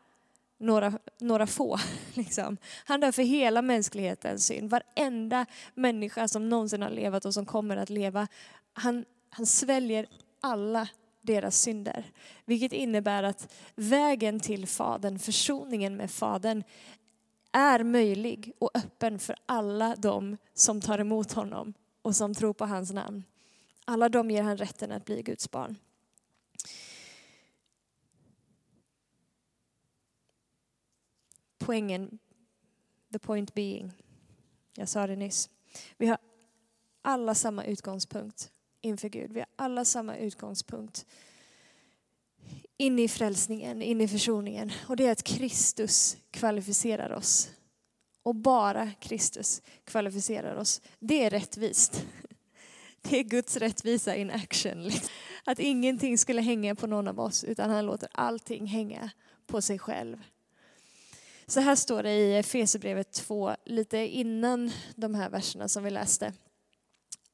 några, 0.58 0.98
några 1.20 1.46
få. 1.46 1.78
Liksom. 2.14 2.56
Han 2.84 3.00
dör 3.00 3.12
för 3.12 3.22
hela 3.22 3.62
mänsklighetens 3.62 4.46
synd. 4.46 4.70
Varenda 4.70 5.46
människa 5.74 6.28
som 6.28 6.48
någonsin 6.48 6.82
har 6.82 6.90
levat 6.90 7.24
och 7.24 7.34
som 7.34 7.46
kommer 7.46 7.76
att 7.76 7.90
leva. 7.90 8.28
Han, 8.72 9.04
han 9.30 9.46
sväljer 9.46 10.06
alla 10.40 10.88
deras 11.20 11.60
synder. 11.60 12.04
Vilket 12.44 12.72
innebär 12.72 13.22
att 13.22 13.54
vägen 13.74 14.40
till 14.40 14.66
Fadern, 14.66 15.18
försoningen 15.18 15.96
med 15.96 16.10
Fadern, 16.10 16.62
är 17.54 17.84
möjlig 17.84 18.52
och 18.58 18.70
öppen 18.74 19.18
för 19.18 19.36
alla 19.46 19.96
de 19.96 20.36
som 20.54 20.80
tar 20.80 20.98
emot 20.98 21.32
honom 21.32 21.74
och 22.02 22.16
som 22.16 22.34
tror 22.34 22.52
på 22.52 22.66
hans 22.66 22.92
namn. 22.92 23.24
Alla 23.84 24.08
de 24.08 24.30
ger 24.30 24.42
han 24.42 24.56
rätten 24.56 24.92
att 24.92 25.04
bli 25.04 25.22
Guds 25.22 25.50
barn. 25.50 25.76
Poängen, 31.58 32.18
the 33.12 33.18
point 33.18 33.54
being, 33.54 33.92
jag 34.74 34.88
sa 34.88 35.06
det 35.06 35.16
nyss. 35.16 35.50
Vi 35.96 36.06
har 36.06 36.18
alla 37.02 37.34
samma 37.34 37.64
utgångspunkt 37.64 38.52
inför 38.80 39.08
Gud. 39.08 39.32
Vi 39.32 39.40
har 39.40 39.48
alla 39.56 39.84
samma 39.84 40.16
utgångspunkt 40.16 41.06
in 42.76 42.98
i 42.98 43.08
frälsningen, 43.08 43.82
in 43.82 44.00
i 44.00 44.08
försoningen. 44.08 44.72
Och 44.88 44.96
det 44.96 45.06
är 45.06 45.12
att 45.12 45.22
Kristus 45.22 46.16
kvalificerar 46.30 47.12
oss. 47.12 47.50
Och 48.22 48.34
bara 48.34 48.90
Kristus 49.00 49.62
kvalificerar 49.84 50.56
oss. 50.56 50.80
Det 50.98 51.24
är 51.24 51.30
rättvist. 51.30 52.04
Det 53.02 53.18
är 53.18 53.22
Guds 53.22 53.56
rättvisa 53.56 54.16
in 54.16 54.30
action. 54.30 54.90
Att 55.44 55.58
ingenting 55.58 56.18
skulle 56.18 56.40
hänga 56.40 56.74
på 56.74 56.86
någon 56.86 57.08
av 57.08 57.20
oss 57.20 57.44
utan 57.44 57.70
han 57.70 57.86
låter 57.86 58.08
allting 58.12 58.66
hänga 58.66 59.10
på 59.46 59.62
sig 59.62 59.78
själv. 59.78 60.16
Så 61.46 61.60
här 61.60 61.76
står 61.76 62.02
det 62.02 62.12
i 62.12 62.36
Efesierbrevet 62.36 63.12
2, 63.12 63.54
lite 63.64 63.98
innan 63.98 64.70
de 64.96 65.14
här 65.14 65.30
verserna 65.30 65.68
som 65.68 65.84
vi 65.84 65.90
läste. 65.90 66.32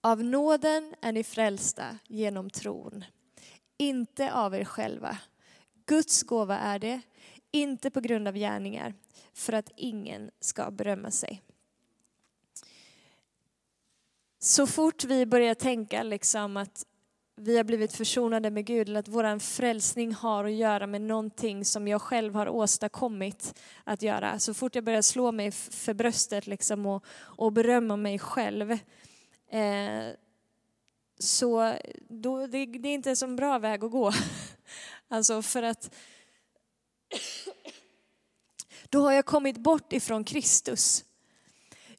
Av 0.00 0.24
nåden 0.24 0.94
är 1.00 1.12
ni 1.12 1.24
frälsta 1.24 1.98
genom 2.08 2.50
tron, 2.50 3.04
inte 3.80 4.32
av 4.32 4.54
er 4.54 4.64
själva. 4.64 5.18
Guds 5.86 6.22
gåva 6.22 6.58
är 6.58 6.78
det, 6.78 7.00
inte 7.50 7.90
på 7.90 8.00
grund 8.00 8.28
av 8.28 8.34
gärningar, 8.34 8.94
för 9.34 9.52
att 9.52 9.70
ingen 9.76 10.30
ska 10.40 10.70
berömma 10.70 11.10
sig. 11.10 11.42
Så 14.38 14.66
fort 14.66 15.04
vi 15.04 15.26
börjar 15.26 15.54
tänka 15.54 16.02
liksom 16.02 16.56
att 16.56 16.86
vi 17.36 17.56
har 17.56 17.64
blivit 17.64 17.92
försonade 17.92 18.50
med 18.50 18.66
Gud, 18.66 18.88
eller 18.88 19.00
att 19.00 19.08
vår 19.08 19.38
frälsning 19.38 20.14
har 20.14 20.44
att 20.44 20.52
göra 20.52 20.86
med 20.86 21.00
någonting 21.00 21.64
som 21.64 21.88
jag 21.88 22.02
själv 22.02 22.34
har 22.34 22.48
åstadkommit 22.48 23.60
att 23.84 24.02
göra. 24.02 24.38
Så 24.38 24.54
fort 24.54 24.74
jag 24.74 24.84
börjar 24.84 25.02
slå 25.02 25.32
mig 25.32 25.50
för 25.50 25.94
bröstet 25.94 26.46
liksom 26.46 26.86
och, 26.86 27.04
och 27.18 27.52
berömma 27.52 27.96
mig 27.96 28.18
själv, 28.18 28.70
eh, 29.50 30.14
så 31.20 31.78
då, 32.08 32.46
det, 32.46 32.66
det, 32.66 32.88
är 32.88 32.94
inte 32.94 33.10
en 33.10 33.16
så 33.16 33.26
bra 33.26 33.58
väg 33.58 33.84
att 33.84 33.90
gå. 33.90 34.12
Alltså 35.12 35.42
för 35.42 35.62
att 35.62 35.94
då 38.88 39.00
har 39.02 39.12
jag 39.12 39.26
kommit 39.26 39.56
bort 39.56 39.92
ifrån 39.92 40.24
Kristus. 40.24 41.04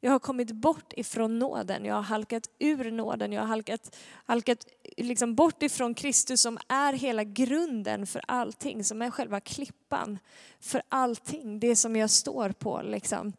Jag 0.00 0.10
har 0.10 0.18
kommit 0.18 0.52
bort 0.52 0.92
ifrån 0.96 1.38
nåden, 1.38 1.84
jag 1.84 1.94
har 1.94 2.02
halkat 2.02 2.50
ur 2.58 2.90
nåden, 2.90 3.32
jag 3.32 3.40
har 3.40 3.48
halkat, 3.48 3.96
halkat 4.24 4.66
liksom 4.96 5.34
bort 5.34 5.62
ifrån 5.62 5.94
Kristus 5.94 6.40
som 6.40 6.58
är 6.68 6.92
hela 6.92 7.24
grunden 7.24 8.06
för 8.06 8.22
allting, 8.28 8.84
som 8.84 9.02
är 9.02 9.10
själva 9.10 9.40
klippan 9.40 10.18
för 10.60 10.82
allting, 10.88 11.60
det 11.60 11.76
som 11.76 11.96
jag 11.96 12.10
står 12.10 12.48
på. 12.50 12.82
Liksom. 12.82 13.32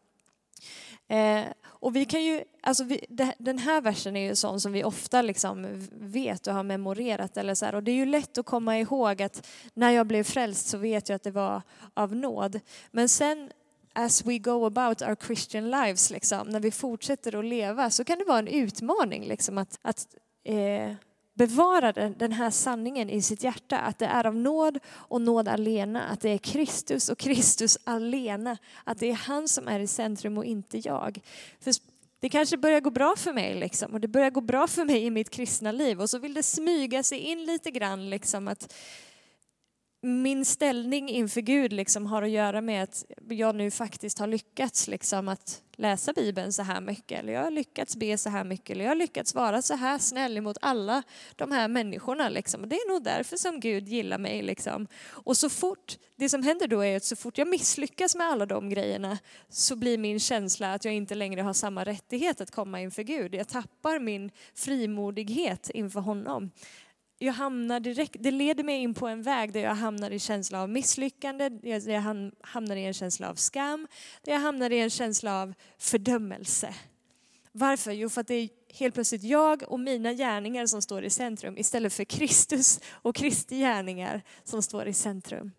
Eh, 1.08 1.44
och 1.64 1.96
vi 1.96 2.04
kan 2.04 2.24
ju, 2.24 2.44
alltså 2.60 2.84
vi, 2.84 3.04
det, 3.08 3.34
den 3.38 3.58
här 3.58 3.80
versen 3.80 4.16
är 4.16 4.28
ju 4.28 4.34
sån 4.34 4.60
som 4.60 4.72
vi 4.72 4.84
ofta 4.84 5.22
liksom 5.22 5.88
vet 5.92 6.46
och 6.46 6.54
har 6.54 6.62
memorerat. 6.62 7.36
Eller 7.36 7.54
så 7.54 7.64
här, 7.64 7.74
och 7.74 7.82
det 7.82 7.90
är 7.90 7.96
ju 7.96 8.06
lätt 8.06 8.38
att 8.38 8.46
komma 8.46 8.78
ihåg 8.78 9.22
att 9.22 9.46
när 9.74 9.90
jag 9.90 10.06
blev 10.06 10.22
frälst 10.24 10.66
så 10.66 10.78
vet 10.78 11.08
jag 11.08 11.16
att 11.16 11.22
det 11.22 11.30
var 11.30 11.62
av 11.94 12.16
nåd. 12.16 12.60
Men 12.90 13.08
sen 13.08 13.50
as 13.92 14.26
we 14.26 14.38
go 14.38 14.66
about 14.66 15.02
our 15.02 15.16
Christian 15.26 15.70
lives, 15.70 16.10
liksom, 16.10 16.48
när 16.48 16.60
vi 16.60 16.70
fortsätter 16.70 17.38
att 17.38 17.44
leva, 17.44 17.90
så 17.90 18.04
kan 18.04 18.18
det 18.18 18.24
vara 18.24 18.38
en 18.38 18.48
utmaning 18.48 19.24
liksom, 19.24 19.58
att, 19.58 19.78
att 19.82 20.06
eh, 20.44 20.92
bevarade 21.34 22.14
den 22.18 22.32
här 22.32 22.50
sanningen 22.50 23.10
i 23.10 23.22
sitt 23.22 23.42
hjärta, 23.42 23.78
att 23.78 23.98
det 23.98 24.06
är 24.06 24.26
av 24.26 24.36
nåd 24.36 24.78
och 24.88 25.20
nåd 25.20 25.48
alena, 25.48 26.04
att 26.04 26.20
det 26.20 26.30
är 26.30 26.38
Kristus 26.38 27.08
och 27.08 27.18
Kristus 27.18 27.78
alena, 27.84 28.58
att 28.84 28.98
det 28.98 29.10
är 29.10 29.14
han 29.14 29.48
som 29.48 29.68
är 29.68 29.80
i 29.80 29.86
centrum 29.86 30.38
och 30.38 30.44
inte 30.44 30.78
jag. 30.78 31.20
För 31.60 31.72
det 32.20 32.28
kanske 32.28 32.56
börjar 32.56 32.80
gå 32.80 32.90
bra 32.90 33.14
för 33.16 33.32
mig 33.32 33.54
liksom, 33.54 33.92
och 33.92 34.00
det 34.00 34.08
börjar 34.08 34.30
gå 34.30 34.40
bra 34.40 34.66
för 34.66 34.84
mig 34.84 35.04
i 35.04 35.10
mitt 35.10 35.30
kristna 35.30 35.72
liv 35.72 36.00
och 36.00 36.10
så 36.10 36.18
vill 36.18 36.34
det 36.34 36.42
smyga 36.42 37.02
sig 37.02 37.18
in 37.18 37.44
lite 37.44 37.70
grann 37.70 38.10
liksom 38.10 38.48
att 38.48 38.74
min 40.02 40.44
ställning 40.44 41.08
inför 41.08 41.40
Gud 41.40 41.72
liksom 41.72 42.06
har 42.06 42.22
att 42.22 42.30
göra 42.30 42.60
med 42.60 42.82
att 42.82 43.04
jag 43.28 43.54
nu 43.54 43.70
faktiskt 43.70 44.18
har 44.18 44.26
lyckats 44.26 44.88
liksom 44.88 45.28
att 45.28 45.62
läsa 45.76 46.12
Bibeln 46.12 46.52
så 46.52 46.62
här 46.62 46.80
mycket, 46.80 47.18
eller 47.18 47.32
jag 47.32 47.42
har 47.42 47.50
lyckats 47.50 47.96
be 47.96 48.18
så 48.18 48.30
här 48.30 48.44
mycket, 48.44 48.70
eller 48.70 48.84
jag 48.84 48.90
har 48.90 48.96
lyckats 48.96 49.34
vara 49.34 49.62
så 49.62 49.74
här 49.74 49.98
snäll 49.98 50.40
mot 50.40 50.56
alla 50.60 51.02
de 51.36 51.52
här 51.52 51.68
människorna. 51.68 52.28
Liksom. 52.28 52.62
Och 52.62 52.68
det 52.68 52.76
är 52.76 52.92
nog 52.92 53.02
därför 53.02 53.36
som 53.36 53.60
Gud 53.60 53.88
gillar 53.88 54.18
mig. 54.18 54.42
Liksom. 54.42 54.86
Och 55.08 55.36
så 55.36 55.48
fort, 55.48 55.98
det 56.16 56.28
som 56.28 56.42
händer 56.42 56.68
då 56.68 56.84
är 56.84 56.96
att 56.96 57.04
så 57.04 57.16
fort 57.16 57.38
jag 57.38 57.48
misslyckas 57.48 58.14
med 58.14 58.26
alla 58.26 58.46
de 58.46 58.70
grejerna 58.70 59.18
så 59.48 59.76
blir 59.76 59.98
min 59.98 60.20
känsla 60.20 60.74
att 60.74 60.84
jag 60.84 60.94
inte 60.94 61.14
längre 61.14 61.42
har 61.42 61.52
samma 61.52 61.84
rättighet 61.84 62.40
att 62.40 62.50
komma 62.50 62.80
inför 62.80 63.02
Gud. 63.02 63.34
Jag 63.34 63.48
tappar 63.48 63.98
min 63.98 64.30
frimodighet 64.54 65.70
inför 65.70 66.00
honom 66.00 66.50
jag 67.18 67.32
hamnar 67.32 67.80
direkt, 67.80 68.16
det 68.20 68.30
leder 68.30 68.64
mig 68.64 68.82
in 68.82 68.94
på 68.94 69.08
en 69.08 69.22
väg 69.22 69.52
där 69.52 69.60
jag 69.60 69.74
hamnar 69.74 70.10
i 70.10 70.18
känsla 70.18 70.62
av 70.62 70.68
misslyckande, 70.68 71.48
där 71.48 71.90
jag 71.90 72.22
hamnar 72.40 72.76
i 72.76 72.84
en 72.84 72.94
känsla 72.94 73.30
av 73.30 73.34
skam, 73.34 73.86
där 74.22 74.32
jag 74.32 74.40
hamnar 74.40 74.70
i 74.70 74.80
en 74.80 74.90
känsla 74.90 75.42
av 75.42 75.54
fördömelse. 75.78 76.74
Varför? 77.52 77.92
Jo, 77.92 78.08
för 78.08 78.20
att 78.20 78.26
det 78.26 78.34
är 78.34 78.48
helt 78.74 78.94
plötsligt 78.94 79.22
jag 79.22 79.62
och 79.62 79.80
mina 79.80 80.12
gärningar 80.12 80.66
som 80.66 80.82
står 80.82 81.04
i 81.04 81.10
centrum 81.10 81.58
istället 81.58 81.92
för 81.92 82.04
Kristus 82.04 82.80
och 82.90 83.14
Kristi 83.14 83.58
gärningar 83.58 84.22
som 84.44 84.62
står 84.62 84.86
i 84.86 84.92
centrum. 84.92 85.52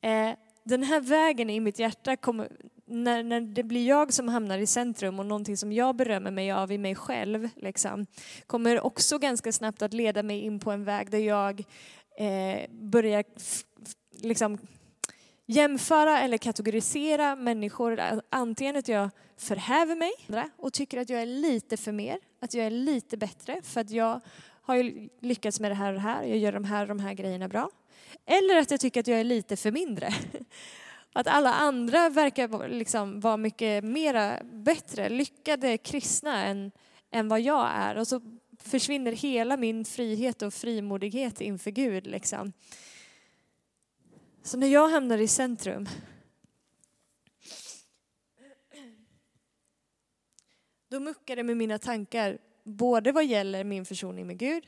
Eh, 0.00 0.30
den 0.64 0.82
här 0.82 1.00
vägen 1.00 1.50
i 1.50 1.60
mitt 1.60 1.78
hjärta, 1.78 2.16
kommer, 2.16 2.48
när, 2.90 3.22
när 3.22 3.40
det 3.40 3.62
blir 3.62 3.88
jag 3.88 4.12
som 4.12 4.28
hamnar 4.28 4.58
i 4.58 4.66
centrum 4.66 5.18
och 5.18 5.26
någonting 5.26 5.56
som 5.56 5.72
jag 5.72 5.96
berömmer 5.96 6.30
mig 6.30 6.52
av 6.52 6.72
i 6.72 6.78
mig 6.78 6.94
själv, 6.94 7.48
liksom, 7.56 8.06
kommer 8.46 8.80
också 8.80 9.18
ganska 9.18 9.52
snabbt 9.52 9.82
att 9.82 9.92
leda 9.92 10.22
mig 10.22 10.40
in 10.40 10.60
på 10.60 10.70
en 10.70 10.84
väg 10.84 11.10
där 11.10 11.18
jag 11.18 11.64
eh, 12.18 12.70
börjar 12.70 13.24
liksom, 14.22 14.58
jämföra 15.46 16.20
eller 16.20 16.38
kategorisera 16.38 17.36
människor. 17.36 18.00
Antingen 18.30 18.76
att 18.76 18.88
jag 18.88 19.10
förhäver 19.36 19.96
mig 19.96 20.12
och 20.56 20.72
tycker 20.72 20.98
att 20.98 21.10
jag 21.10 21.22
är 21.22 21.26
lite 21.26 21.76
för 21.76 21.92
mer, 21.92 22.18
att 22.40 22.54
jag 22.54 22.66
är 22.66 22.70
lite 22.70 23.16
bättre 23.16 23.60
för 23.62 23.80
att 23.80 23.90
jag 23.90 24.20
har 24.62 24.76
ju 24.76 25.08
lyckats 25.20 25.60
med 25.60 25.70
det 25.70 25.74
här 25.74 25.88
och 25.88 25.94
det 25.94 26.00
här, 26.00 26.24
jag 26.24 26.38
gör 26.38 26.52
de 26.52 26.64
här 26.64 26.82
och 26.82 26.88
de 26.88 27.00
här 27.00 27.14
grejerna 27.14 27.48
bra. 27.48 27.70
Eller 28.26 28.56
att 28.56 28.70
jag 28.70 28.80
tycker 28.80 29.00
att 29.00 29.06
jag 29.06 29.20
är 29.20 29.24
lite 29.24 29.56
för 29.56 29.70
mindre. 29.70 30.14
Att 31.12 31.26
alla 31.26 31.54
andra 31.54 32.08
verkar 32.08 32.68
liksom 32.68 33.20
vara 33.20 33.36
mycket 33.36 33.84
mera 33.84 34.42
bättre, 34.44 35.08
lyckade 35.08 35.78
kristna 35.78 36.44
än, 36.44 36.70
än 37.10 37.28
vad 37.28 37.40
jag 37.40 37.70
är. 37.74 37.96
Och 37.96 38.08
så 38.08 38.20
försvinner 38.58 39.12
hela 39.12 39.56
min 39.56 39.84
frihet 39.84 40.42
och 40.42 40.54
frimodighet 40.54 41.40
inför 41.40 41.70
Gud. 41.70 42.06
Liksom. 42.06 42.52
Så 44.42 44.58
när 44.58 44.66
jag 44.66 44.88
hamnar 44.88 45.18
i 45.18 45.28
centrum 45.28 45.86
då 50.90 51.00
muckar 51.00 51.36
det 51.36 51.42
med 51.42 51.56
mina 51.56 51.78
tankar, 51.78 52.38
både 52.64 53.12
vad 53.12 53.24
gäller 53.24 53.64
min 53.64 53.84
försoning 53.84 54.26
med 54.26 54.38
Gud, 54.38 54.66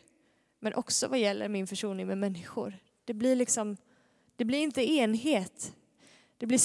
men 0.58 0.74
också 0.74 1.08
vad 1.08 1.18
gäller 1.18 1.48
min 1.48 1.66
försoning 1.66 2.06
med 2.06 2.18
människor. 2.18 2.78
Det 3.04 3.14
blir 3.14 3.36
liksom, 3.36 3.76
det 4.36 4.44
blir 4.44 4.58
inte 4.58 4.82
enhet. 4.82 5.74
Det 6.42 6.46
blir 6.46 6.60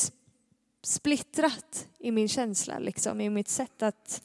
splittrat 0.81 1.87
i 1.99 2.11
min 2.11 2.27
känsla, 2.27 2.79
liksom, 2.79 3.21
i 3.21 3.29
mitt 3.29 3.47
sätt 3.47 3.81
att, 3.81 4.23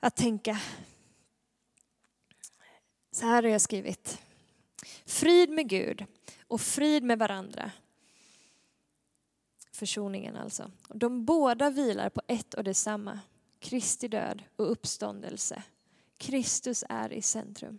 att 0.00 0.16
tänka. 0.16 0.60
Så 3.10 3.26
här 3.26 3.42
har 3.42 3.50
jag 3.50 3.60
skrivit. 3.60 4.18
Frid 5.06 5.50
med 5.50 5.68
Gud 5.68 6.06
och 6.46 6.60
frid 6.60 7.02
med 7.02 7.18
varandra. 7.18 7.70
Försoningen 9.72 10.36
alltså. 10.36 10.70
De 10.88 11.24
båda 11.24 11.70
vilar 11.70 12.08
på 12.10 12.22
ett 12.26 12.54
och 12.54 12.64
detsamma. 12.64 13.20
Kristi 13.58 14.08
död 14.08 14.42
och 14.56 14.70
uppståndelse. 14.70 15.62
Kristus 16.16 16.84
är 16.88 17.12
i 17.12 17.22
centrum. 17.22 17.78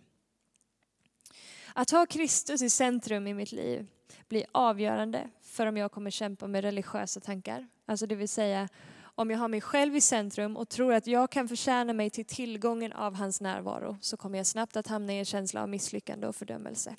Att 1.74 1.90
ha 1.90 2.06
Kristus 2.06 2.62
i 2.62 2.70
centrum 2.70 3.26
i 3.26 3.34
mitt 3.34 3.52
liv 3.52 3.86
blir 4.28 4.44
avgörande 4.52 5.30
för 5.42 5.66
om 5.66 5.76
jag 5.76 5.92
kommer 5.92 6.10
kämpa 6.10 6.46
med 6.46 6.64
religiösa 6.64 7.20
tankar. 7.20 7.68
Alltså 7.86 8.06
det 8.06 8.14
vill 8.14 8.28
säga 8.28 8.68
om 9.14 9.30
jag 9.30 9.38
har 9.38 9.48
mig 9.48 9.60
själv 9.60 9.96
i 9.96 10.00
centrum 10.00 10.56
och 10.56 10.68
tror 10.68 10.94
att 10.94 11.06
jag 11.06 11.30
kan 11.30 11.48
förtjäna 11.48 11.92
mig 11.92 12.10
till 12.10 12.24
tillgången 12.24 12.92
av 12.92 13.14
hans 13.14 13.40
närvaro 13.40 13.96
så 14.00 14.16
kommer 14.16 14.38
jag 14.38 14.46
snabbt 14.46 14.76
att 14.76 14.86
hamna 14.86 15.12
i 15.12 15.18
en 15.18 15.24
känsla 15.24 15.62
av 15.62 15.68
misslyckande 15.68 16.26
och 16.26 16.36
fördömelse. 16.36 16.96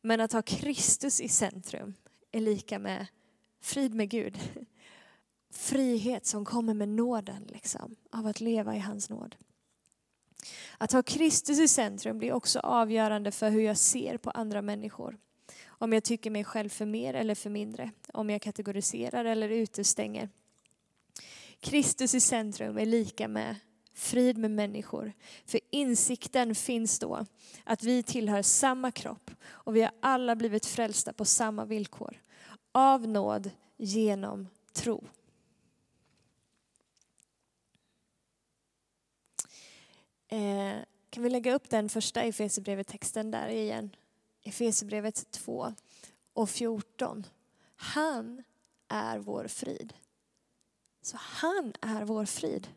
Men 0.00 0.20
att 0.20 0.32
ha 0.32 0.42
Kristus 0.42 1.20
i 1.20 1.28
centrum 1.28 1.94
är 2.32 2.40
lika 2.40 2.78
med 2.78 3.06
frid 3.60 3.94
med 3.94 4.08
Gud. 4.08 4.38
Frihet 5.50 6.26
som 6.26 6.44
kommer 6.44 6.74
med 6.74 6.88
nåden, 6.88 7.48
liksom, 7.48 7.96
av 8.10 8.26
att 8.26 8.40
leva 8.40 8.76
i 8.76 8.78
hans 8.78 9.10
nåd. 9.10 9.36
Att 10.78 10.92
ha 10.92 11.02
Kristus 11.02 11.58
i 11.58 11.68
centrum 11.68 12.18
blir 12.18 12.32
också 12.32 12.58
avgörande 12.58 13.30
för 13.30 13.50
hur 13.50 13.60
jag 13.60 13.76
ser 13.76 14.16
på 14.16 14.30
andra 14.30 14.62
människor. 14.62 15.18
Om 15.84 15.92
jag 15.92 16.04
tycker 16.04 16.30
mig 16.30 16.44
själv 16.44 16.68
för 16.68 16.86
mer 16.86 17.14
eller 17.14 17.34
för 17.34 17.50
mindre. 17.50 17.90
Om 18.12 18.30
jag 18.30 18.42
kategoriserar 18.42 19.24
eller 19.24 19.48
utestänger. 19.48 20.28
Kristus 21.60 22.14
i 22.14 22.20
centrum 22.20 22.78
är 22.78 22.86
lika 22.86 23.28
med 23.28 23.56
frid 23.94 24.38
med 24.38 24.50
människor. 24.50 25.12
För 25.46 25.60
insikten 25.70 26.54
finns 26.54 26.98
då 26.98 27.26
att 27.64 27.82
vi 27.82 28.02
tillhör 28.02 28.42
samma 28.42 28.90
kropp 28.90 29.30
och 29.46 29.76
vi 29.76 29.82
har 29.82 29.90
alla 30.00 30.36
blivit 30.36 30.66
frälsta 30.66 31.12
på 31.12 31.24
samma 31.24 31.64
villkor. 31.64 32.22
Av 32.72 33.08
nåd 33.08 33.50
genom 33.76 34.48
tro. 34.72 35.04
Eh, 40.28 40.74
kan 41.10 41.22
vi 41.22 41.30
lägga 41.30 41.54
upp 41.54 41.70
den 41.70 41.88
första 41.88 42.22
Efesierbrevet-texten 42.22 43.30
där 43.30 43.48
igen? 43.48 43.90
Efesierbrevet 44.44 45.30
2 45.30 45.74
och 46.32 46.50
14. 46.50 47.26
Han 47.76 48.42
är 48.88 49.18
vår 49.18 49.46
frid. 49.46 49.94
Så 51.02 51.16
han 51.20 51.72
är 51.80 52.04
vår 52.04 52.24
frid. 52.24 52.68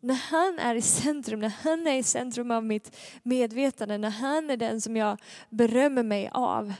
När 0.00 0.14
han 0.14 0.58
är 0.58 0.74
i 0.74 0.82
centrum, 0.82 1.40
när 1.40 1.48
han 1.48 1.86
är 1.86 1.96
i 1.96 2.02
centrum 2.02 2.50
av 2.50 2.64
mitt 2.64 2.96
medvetande, 3.22 3.98
när 3.98 4.10
han 4.10 4.50
är 4.50 4.56
den 4.56 4.80
som 4.80 4.96
jag 4.96 5.20
berömmer 5.50 6.02
mig 6.02 6.30
av. 6.32 6.72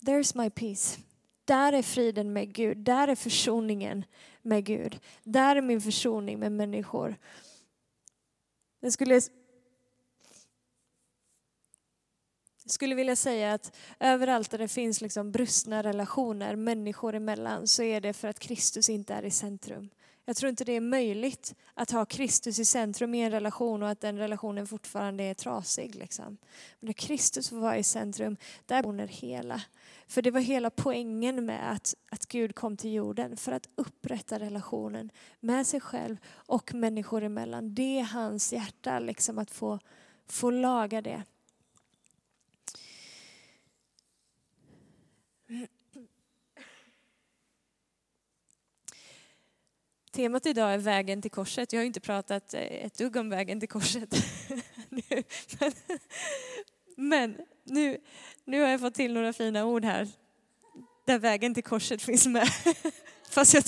There's 0.00 0.36
my 0.36 0.50
peace. 0.50 1.00
Där 1.44 1.72
är 1.72 1.82
friden 1.82 2.32
med 2.32 2.52
Gud, 2.52 2.78
där 2.78 3.08
är 3.08 3.14
försoningen 3.14 4.04
med 4.42 4.64
Gud. 4.64 5.00
Där 5.22 5.56
är 5.56 5.62
min 5.62 5.80
försoning 5.80 6.38
med 6.38 6.52
människor. 6.52 7.16
Jag 8.80 8.92
skulle, 8.92 9.14
jag 9.14 9.22
skulle 12.70 12.94
vilja 12.94 13.16
säga 13.16 13.52
att 13.52 13.76
överallt 14.00 14.50
där 14.50 14.58
det 14.58 14.68
finns 14.68 15.00
liksom 15.00 15.32
brustna 15.32 15.82
relationer 15.82 16.56
människor 16.56 17.14
emellan 17.14 17.66
så 17.66 17.82
är 17.82 18.00
det 18.00 18.12
för 18.12 18.28
att 18.28 18.38
Kristus 18.38 18.88
inte 18.88 19.14
är 19.14 19.22
i 19.22 19.30
centrum. 19.30 19.90
Jag 20.28 20.36
tror 20.36 20.50
inte 20.50 20.64
det 20.64 20.72
är 20.72 20.80
möjligt 20.80 21.54
att 21.74 21.90
ha 21.90 22.04
Kristus 22.04 22.58
i 22.58 22.64
centrum 22.64 23.14
i 23.14 23.20
en 23.20 23.30
relation 23.30 23.82
och 23.82 23.88
att 23.88 24.00
den 24.00 24.18
relationen 24.18 24.66
fortfarande 24.66 25.24
är 25.24 25.34
trasig. 25.34 25.94
Liksom. 25.94 26.38
Men 26.80 26.86
när 26.86 26.92
Kristus 26.92 27.48
får 27.48 27.56
vara 27.56 27.78
i 27.78 27.82
centrum, 27.82 28.36
där 28.66 28.82
bor 28.82 29.06
hela. 29.06 29.62
För 30.08 30.22
det 30.22 30.30
var 30.30 30.40
hela 30.40 30.70
poängen 30.70 31.46
med 31.46 31.72
att, 31.72 31.94
att 32.10 32.26
Gud 32.26 32.54
kom 32.54 32.76
till 32.76 32.92
jorden, 32.92 33.36
för 33.36 33.52
att 33.52 33.68
upprätta 33.74 34.38
relationen 34.38 35.10
med 35.40 35.66
sig 35.66 35.80
själv 35.80 36.16
och 36.30 36.74
människor 36.74 37.22
emellan. 37.22 37.74
Det 37.74 37.98
är 37.98 38.04
hans 38.04 38.52
hjärta, 38.52 38.98
liksom, 38.98 39.38
att 39.38 39.50
få, 39.50 39.78
få 40.26 40.50
laga 40.50 41.02
det. 41.02 41.22
Temat 50.10 50.46
idag 50.46 50.74
är 50.74 50.78
vägen 50.78 51.22
till 51.22 51.30
korset. 51.30 51.72
Jag 51.72 51.80
har 51.80 51.84
inte 51.84 52.00
pratat 52.00 52.54
eh, 52.54 52.60
ett 52.60 52.98
dugg 52.98 53.16
om 53.16 53.30
vägen 53.30 53.60
till 53.60 53.68
korset. 53.68 54.14
Men 56.96 57.36
nu, 57.64 57.98
nu 58.44 58.60
har 58.60 58.68
jag 58.68 58.80
fått 58.80 58.94
till 58.94 59.12
några 59.12 59.32
fina 59.32 59.64
ord 59.64 59.84
här 59.84 60.08
där 61.04 61.18
vägen 61.18 61.54
till 61.54 61.64
korset 61.64 62.02
finns 62.02 62.26
med. 62.26 62.48
Fast 63.30 63.54
jag, 63.54 63.64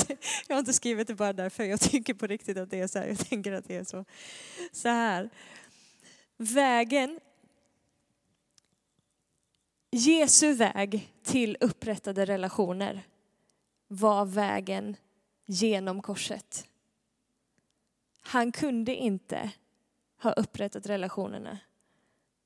jag 0.48 0.56
har 0.56 0.60
inte 0.60 0.72
skrivit 0.72 1.08
det 1.08 1.14
bara 1.14 1.32
därför. 1.32 1.64
Jag 1.64 1.80
tycker 1.80 2.14
på 2.14 2.26
riktigt 2.26 2.56
att 2.56 2.70
det 2.70 2.80
är 2.80 2.86
så 2.86 2.98
här. 2.98 3.06
Jag 3.06 3.18
tänker 3.18 3.52
att 3.52 3.68
det 3.68 3.76
är 3.76 3.84
så. 3.84 4.04
Så 4.72 4.88
här. 4.88 5.30
Vägen 6.36 7.20
Jesu 9.92 10.52
väg 10.52 11.14
till 11.22 11.56
upprättade 11.60 12.24
relationer 12.24 13.02
var 13.88 14.24
vägen 14.24 14.96
genom 15.46 16.02
korset. 16.02 16.66
Han 18.20 18.52
kunde 18.52 18.94
inte 18.94 19.50
ha 20.22 20.32
upprättat 20.32 20.86
relationerna 20.86 21.58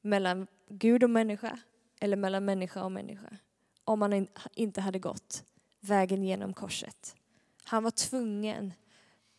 mellan 0.01 0.47
Gud 0.69 1.05
och 1.05 1.11
människa 1.11 1.59
eller 2.01 2.17
mellan 2.17 2.45
människa 2.45 2.85
och 2.85 2.93
människa 2.93 3.37
om 3.85 4.03
han 4.03 4.29
inte 4.55 4.81
hade 4.81 4.99
gått 4.99 5.45
vägen 5.81 6.25
genom 6.25 6.55
korset. 6.55 7.17
Han 7.65 7.83
var 7.83 7.91
tvungen 7.91 8.73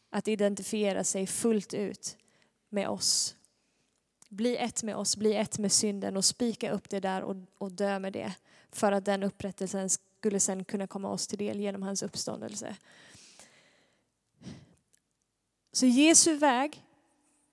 att 0.09 0.27
identifiera 0.27 1.03
sig 1.03 1.27
fullt 1.27 1.73
ut 1.73 2.17
med 2.69 2.89
oss. 2.89 3.35
Bli 4.29 4.57
ett 4.57 4.83
med 4.83 4.95
oss, 4.95 5.17
bli 5.17 5.35
ett 5.35 5.57
med 5.57 5.71
synden 5.71 6.17
och 6.17 6.25
spika 6.25 6.71
upp 6.71 6.89
det 6.89 6.99
där 6.99 7.21
och, 7.21 7.35
och 7.57 7.71
dö 7.71 7.99
med 7.99 8.13
det. 8.13 8.33
För 8.71 8.91
att 8.91 9.05
den 9.05 9.23
upprättelsen 9.23 9.89
skulle 9.89 10.39
sen 10.39 10.63
kunna 10.63 10.87
komma 10.87 11.09
oss 11.09 11.27
till 11.27 11.37
del 11.37 11.59
genom 11.59 11.83
hans 11.83 12.03
uppståndelse. 12.03 12.75
Så 15.71 15.85
Jesu 15.85 16.35
väg 16.35 16.83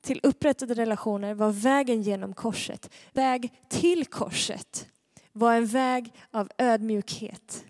till 0.00 0.20
upprättade 0.22 0.74
relationer 0.74 1.34
var 1.34 1.50
vägen 1.50 2.02
genom 2.02 2.34
korset. 2.34 2.90
Väg 3.12 3.52
till 3.68 4.06
korset 4.06 4.86
var 5.32 5.54
en 5.54 5.66
väg 5.66 6.12
av 6.30 6.50
ödmjukhet. 6.58 7.64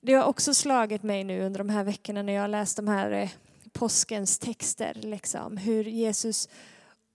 Det 0.00 0.14
har 0.14 0.24
också 0.24 0.54
slagit 0.54 1.02
mig 1.02 1.24
nu 1.24 1.42
under 1.42 1.58
de 1.58 1.68
här 1.68 1.84
veckorna 1.84 2.22
när 2.22 2.32
jag 2.32 2.40
har 2.40 2.48
läst 2.48 2.76
de 2.76 2.88
här 2.88 3.10
eh, 3.10 3.30
påskens 3.72 4.38
texter, 4.38 4.94
liksom, 4.94 5.56
hur 5.56 5.84
Jesus 5.84 6.48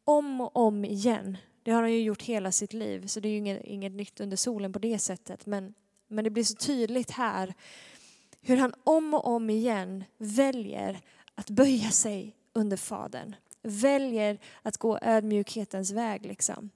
om 0.05 0.41
och 0.41 0.57
om 0.57 0.85
igen, 0.85 1.37
det 1.63 1.71
har 1.71 1.81
han 1.81 1.91
ju 1.91 2.01
gjort 2.01 2.21
hela 2.21 2.51
sitt 2.51 2.73
liv, 2.73 3.07
så 3.07 3.19
det 3.19 3.27
är 3.27 3.31
ju 3.31 3.37
inget, 3.37 3.63
inget 3.63 3.91
nytt 3.91 4.19
under 4.19 4.37
solen 4.37 4.73
på 4.73 4.79
det 4.79 4.99
sättet, 4.99 5.45
men, 5.45 5.73
men 6.07 6.23
det 6.23 6.29
blir 6.29 6.43
så 6.43 6.55
tydligt 6.55 7.11
här 7.11 7.53
hur 8.41 8.57
han 8.57 8.73
om 8.83 9.13
och 9.13 9.27
om 9.27 9.49
igen 9.49 10.03
väljer 10.17 10.99
att 11.35 11.49
böja 11.49 11.91
sig 11.91 12.35
under 12.53 12.77
Fadern. 12.77 13.35
Väljer 13.61 14.39
att 14.61 14.77
gå 14.77 14.99
ödmjukhetens 15.01 15.91
väg. 15.91 16.25
Liksom. 16.25 16.69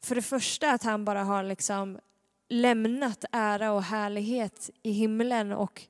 För 0.00 0.14
det 0.14 0.22
första 0.22 0.70
att 0.70 0.82
han 0.82 1.04
bara 1.04 1.24
har 1.24 1.42
liksom 1.42 1.98
lämnat 2.48 3.24
ära 3.32 3.72
och 3.72 3.82
härlighet 3.82 4.70
i 4.82 4.90
himlen 4.90 5.52
och 5.52 5.82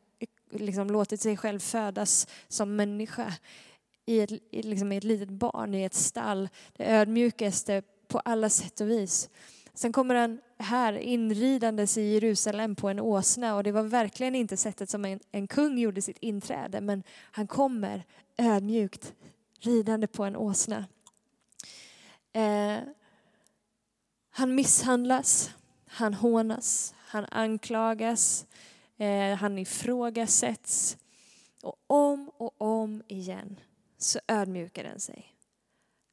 liksom 0.51 0.91
låtit 0.91 1.21
sig 1.21 1.37
själv 1.37 1.59
födas 1.59 2.27
som 2.49 2.77
människa 2.77 3.35
i 4.07 4.21
ett, 4.21 4.31
liksom 4.51 4.93
i 4.93 4.97
ett 4.97 5.05
litet 5.05 5.29
barn, 5.29 5.75
i 5.75 5.85
ett 5.85 5.95
stall. 5.95 6.49
Det 6.73 6.85
ödmjukaste 6.85 7.83
på 8.09 8.19
alla 8.19 8.49
sätt 8.49 8.81
och 8.81 8.91
vis. 8.91 9.31
Sen 9.75 9.93
kommer 9.93 10.15
han 10.15 10.41
här 10.59 10.93
inridandes 10.93 11.99
i 11.99 12.03
Jerusalem 12.03 12.75
på 12.75 12.88
en 12.88 13.01
åsna 13.01 13.55
och 13.57 13.62
det 13.62 13.73
var 13.73 13.83
verkligen 13.83 14.35
inte 14.35 14.57
sättet 14.57 14.91
som 14.91 15.05
en, 15.05 15.21
en 15.31 15.47
kung 15.47 15.79
gjorde 15.79 16.03
sitt 16.03 16.19
inträde 16.19 16.81
men 16.81 17.03
han 17.31 17.47
kommer 17.47 18.05
ödmjukt 18.37 19.15
ridande 19.61 20.07
på 20.07 20.25
en 20.25 20.37
åsna. 20.37 20.85
Eh, 22.33 22.79
han 24.31 24.55
misshandlas, 24.55 25.51
han 25.87 26.15
hånas, 26.15 26.95
han 26.99 27.25
anklagas, 27.31 28.47
eh, 28.97 29.37
han 29.37 29.59
ifrågasätts. 29.59 30.97
Och 31.62 31.77
om 31.87 32.31
och 32.37 32.55
om 32.59 33.03
igen 33.09 33.61
så 34.05 34.21
ödmjukar 34.29 34.85
den 34.85 35.01
sig. 35.01 35.35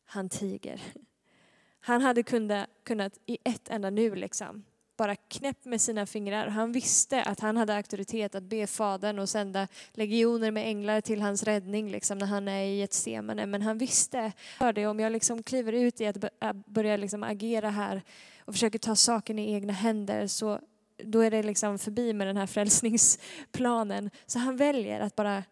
Han 0.06 0.30
tiger. 0.30 0.82
Han 1.82 2.02
hade 2.02 2.23
kunnat, 2.23 2.69
kunnat 2.84 3.19
i 3.25 3.38
ett 3.43 3.69
enda 3.69 3.89
nu 3.89 4.15
liksom 4.15 4.63
bara 4.99 5.15
knäpp 5.15 5.65
med 5.65 5.82
sina 5.82 6.06
fingrar. 6.06 6.47
Han 6.47 6.71
visste 6.71 7.23
att 7.23 7.39
han 7.39 7.58
hade 7.58 7.75
auktoritet 7.75 8.36
att 8.36 8.43
be 8.43 8.67
Fadern 8.67 9.19
och 9.19 9.30
sända 9.30 9.67
legioner 9.93 10.52
med 10.52 10.67
änglar 10.67 11.02
till 11.02 11.21
hans 11.21 11.43
räddning 11.43 11.91
liksom, 11.91 12.17
när 12.17 12.25
han 12.25 12.47
är 12.47 12.63
i 12.63 12.82
ett 12.82 12.93
semane. 12.93 13.45
Men 13.45 13.62
han 13.62 13.78
visste, 13.78 14.32
hörde, 14.60 14.88
om 14.88 14.99
jag 14.99 15.12
liksom 15.12 15.43
kliver 15.43 15.73
ut 15.73 16.02
i 16.02 16.06
att 16.39 16.65
börja 16.65 16.97
liksom 16.97 17.23
agera 17.23 17.69
här 17.69 18.02
och 18.39 18.54
försöker 18.54 18.80
ta 18.80 18.95
saken 18.95 19.39
i 19.39 19.54
egna 19.54 19.73
händer 19.73 20.28
så 20.28 20.60
då 21.04 21.19
är 21.19 21.32
det 21.32 21.43
liksom 21.43 21.80
förbi 21.80 22.13
med 22.13 22.28
den 22.28 22.38
här 22.38 22.47
frälsningsplanen. 22.56 24.10
Så 24.25 24.39
han 24.39 24.58
väljer 24.58 24.99
att 24.99 25.15
bara 25.15 25.43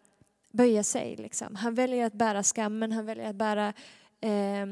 böja 0.50 0.84
sig. 0.84 1.16
Liksom. 1.16 1.54
Han 1.54 1.74
väljer 1.74 2.06
att 2.06 2.14
bära 2.14 2.42
skammen, 2.42 2.92
han 2.92 3.06
väljer 3.06 3.30
att 3.30 3.36
bära 3.36 3.72
eh, 4.20 4.66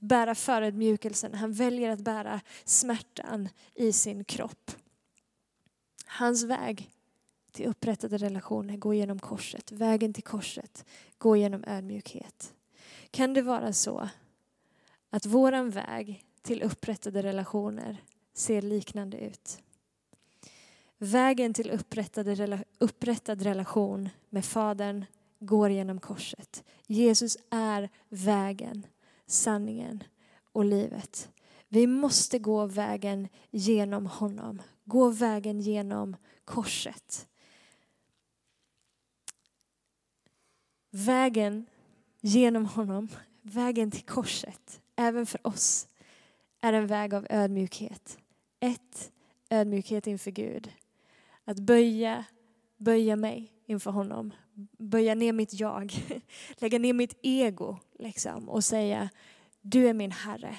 bära 0.00 0.34
förödmjukelsen. 0.34 1.34
Han 1.34 1.52
väljer 1.52 1.90
att 1.90 2.00
bära 2.00 2.40
smärtan 2.64 3.48
i 3.74 3.92
sin 3.92 4.24
kropp. 4.24 4.70
Hans 6.06 6.44
väg 6.44 6.90
till 7.52 7.66
upprättade 7.66 8.16
relationer 8.16 8.76
går 8.76 8.94
genom 8.94 9.18
korset. 9.18 9.72
Vägen 9.72 10.12
till 10.12 10.24
korset 10.24 10.84
går 11.18 11.36
genom 11.36 11.64
ödmjukhet. 11.66 12.54
Kan 13.10 13.34
det 13.34 13.42
vara 13.42 13.72
så 13.72 14.08
att 15.10 15.26
våran 15.26 15.70
väg 15.70 16.24
till 16.42 16.62
upprättade 16.62 17.22
relationer 17.22 18.02
ser 18.34 18.62
liknande 18.62 19.18
ut? 19.18 19.58
Vägen 20.98 21.54
till 21.54 21.70
upprättad 22.78 23.42
relation 23.42 24.08
med 24.30 24.44
Fadern 24.44 25.04
går 25.46 25.70
genom 25.70 26.00
korset. 26.00 26.64
Jesus 26.86 27.36
är 27.50 27.90
vägen 28.08 28.86
sanningen 29.26 30.02
och 30.52 30.64
livet. 30.64 31.28
Vi 31.68 31.86
måste 31.86 32.38
gå 32.38 32.66
vägen 32.66 33.28
genom 33.50 34.06
honom. 34.06 34.62
Gå 34.84 35.08
vägen 35.08 35.60
genom 35.60 36.16
korset. 36.44 37.28
Vägen 40.90 41.66
genom 42.20 42.66
honom, 42.66 43.08
vägen 43.42 43.90
till 43.90 44.04
korset, 44.04 44.80
även 44.96 45.26
för 45.26 45.46
oss, 45.46 45.88
är 46.60 46.72
en 46.72 46.86
väg 46.86 47.14
av 47.14 47.26
ödmjukhet. 47.30 48.18
Ett, 48.60 49.12
ödmjukhet 49.50 50.06
inför 50.06 50.30
Gud. 50.30 50.72
Att 51.44 51.58
böja, 51.58 52.24
böja 52.76 53.16
mig 53.16 53.52
inför 53.66 53.90
honom. 53.90 54.32
Böja 54.78 55.14
ner 55.14 55.32
mitt 55.32 55.60
jag, 55.60 55.92
lägga 56.56 56.78
ner 56.78 56.92
mitt 56.92 57.18
ego 57.22 57.78
liksom, 57.98 58.48
och 58.48 58.64
säga 58.64 59.10
du 59.60 59.88
är 59.88 59.94
min 59.94 60.12
Herre, 60.12 60.56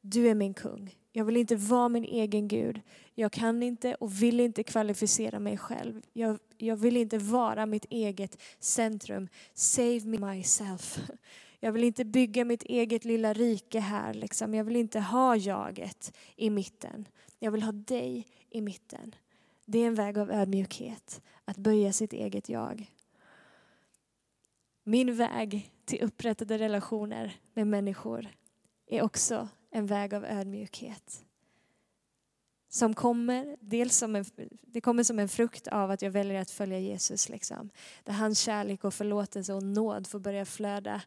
du 0.00 0.28
är 0.28 0.34
min 0.34 0.54
kung. 0.54 0.94
Jag 1.12 1.24
vill 1.24 1.36
inte 1.36 1.56
vara 1.56 1.88
min 1.88 2.04
egen 2.04 2.48
Gud. 2.48 2.80
Jag 3.14 3.32
kan 3.32 3.62
inte 3.62 3.94
och 3.94 4.22
vill 4.22 4.40
inte 4.40 4.62
kvalificera 4.62 5.38
mig 5.38 5.58
själv. 5.58 6.02
Jag, 6.12 6.38
jag 6.56 6.76
vill 6.76 6.96
inte 6.96 7.18
vara 7.18 7.66
mitt 7.66 7.84
eget 7.90 8.42
centrum. 8.58 9.28
Save 9.54 10.00
me 10.04 10.34
myself. 10.34 10.98
Jag 11.60 11.72
vill 11.72 11.84
inte 11.84 12.04
bygga 12.04 12.44
mitt 12.44 12.62
eget 12.62 13.04
lilla 13.04 13.32
rike 13.32 13.80
här. 13.80 14.14
Liksom. 14.14 14.54
Jag 14.54 14.64
vill 14.64 14.76
inte 14.76 15.00
ha 15.00 15.36
jaget 15.36 16.16
i 16.36 16.50
mitten. 16.50 17.08
Jag 17.38 17.50
vill 17.50 17.62
ha 17.62 17.72
dig 17.72 18.26
i 18.50 18.60
mitten. 18.60 19.14
Det 19.64 19.78
är 19.78 19.86
en 19.86 19.94
väg 19.94 20.18
av 20.18 20.30
ödmjukhet, 20.30 21.22
att 21.44 21.56
böja 21.56 21.92
sitt 21.92 22.12
eget 22.12 22.48
jag. 22.48 22.90
Min 24.88 25.14
väg 25.14 25.72
till 25.84 26.02
upprättade 26.02 26.58
relationer 26.58 27.36
med 27.54 27.66
människor 27.66 28.28
är 28.86 29.02
också 29.02 29.48
en 29.70 29.86
väg 29.86 30.14
av 30.14 30.24
ödmjukhet. 30.24 31.24
Som 32.68 32.94
kommer, 32.94 33.56
dels 33.60 33.96
som 33.96 34.16
en, 34.16 34.24
det 34.62 34.80
kommer 34.80 35.02
som 35.02 35.18
en 35.18 35.28
frukt 35.28 35.68
av 35.68 35.90
att 35.90 36.02
jag 36.02 36.10
väljer 36.10 36.40
att 36.40 36.50
följa 36.50 36.78
Jesus. 36.78 37.28
Liksom. 37.28 37.70
Där 38.04 38.12
hans 38.12 38.38
kärlek 38.38 38.84
och 38.84 38.94
förlåtelse 38.94 39.54
och 39.54 39.62
nåd 39.62 40.06
får 40.06 40.18
börja 40.18 40.44
flöda 40.44 41.02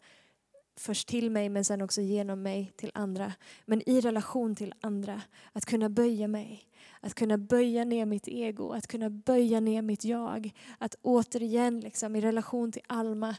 först 0.80 1.08
till 1.08 1.32
mig 1.32 1.50
men 1.50 1.66
sen 1.66 1.82
också 1.82 2.02
genom 2.02 2.42
mig 2.42 2.72
till 2.76 2.92
andra. 2.94 3.34
Men 3.66 3.90
i 3.90 4.02
relation 4.02 4.56
till 4.56 4.74
andra, 4.82 5.22
att 5.54 5.66
kunna 5.66 5.90
böja 5.90 6.28
mig. 6.28 6.66
Att 7.02 7.14
kunna 7.14 7.38
böja 7.38 7.84
ner 7.86 8.06
mitt 8.06 8.28
ego, 8.28 8.72
att 8.72 8.88
kunna 8.88 9.10
böja 9.10 9.60
ner 9.60 9.82
mitt 9.82 10.06
jag. 10.06 10.54
Att 10.78 10.96
återigen 11.02 11.80
liksom, 11.80 12.16
i 12.16 12.22
relation 12.22 12.72
till 12.72 12.82
Alma 12.88 13.36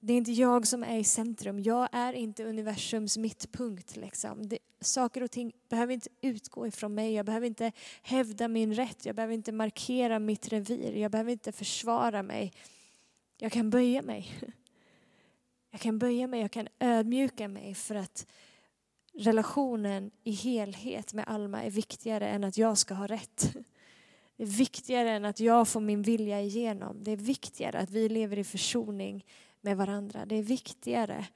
det 0.00 0.12
är 0.12 0.16
inte 0.16 0.32
jag 0.32 0.66
som 0.66 0.84
är 0.84 0.98
i 0.98 1.04
centrum. 1.04 1.60
Jag 1.60 1.88
är 1.92 2.12
inte 2.12 2.44
universums 2.44 3.16
mittpunkt. 3.18 3.96
Liksom. 3.96 4.48
Det, 4.48 4.58
saker 4.80 5.22
och 5.22 5.30
ting 5.30 5.52
behöver 5.68 5.94
inte 5.94 6.08
utgå 6.20 6.66
ifrån 6.66 6.94
mig. 6.94 7.12
Jag 7.14 7.26
behöver 7.26 7.46
inte 7.46 7.72
hävda 8.02 8.48
min 8.48 8.74
rätt. 8.74 9.06
Jag 9.06 9.16
behöver 9.16 9.34
inte 9.34 9.52
markera 9.52 10.18
mitt 10.18 10.48
revir. 10.48 10.96
Jag 10.96 11.10
behöver 11.10 11.32
inte 11.32 11.52
försvara 11.52 12.22
mig. 12.22 12.52
Jag 13.38 13.52
kan 13.52 13.70
böja 13.70 14.02
mig. 14.02 14.32
Jag 15.72 15.80
kan 15.80 15.98
böja 15.98 16.26
mig, 16.26 16.40
jag 16.40 16.50
kan 16.50 16.68
ödmjuka 16.78 17.48
mig 17.48 17.74
för 17.74 17.94
att 17.94 18.26
relationen 19.14 20.10
i 20.24 20.30
helhet 20.32 21.12
med 21.12 21.24
Alma 21.28 21.62
är 21.62 21.70
viktigare 21.70 22.28
än 22.28 22.44
att 22.44 22.58
jag 22.58 22.78
ska 22.78 22.94
ha 22.94 23.06
rätt. 23.06 23.56
Det 24.36 24.42
är 24.42 24.46
viktigare 24.46 25.10
än 25.10 25.24
att 25.24 25.40
jag 25.40 25.68
får 25.68 25.80
min 25.80 26.02
vilja 26.02 26.40
igenom. 26.40 27.04
Det 27.04 27.10
är 27.10 27.16
viktigare 27.16 27.78
att 27.78 27.90
vi 27.90 28.08
lever 28.08 28.38
i 28.38 28.44
försoning 28.44 29.24
med 29.60 29.76
varandra. 29.76 30.26
Det 30.26 30.36
är 30.36 30.42
viktigare 30.42 31.26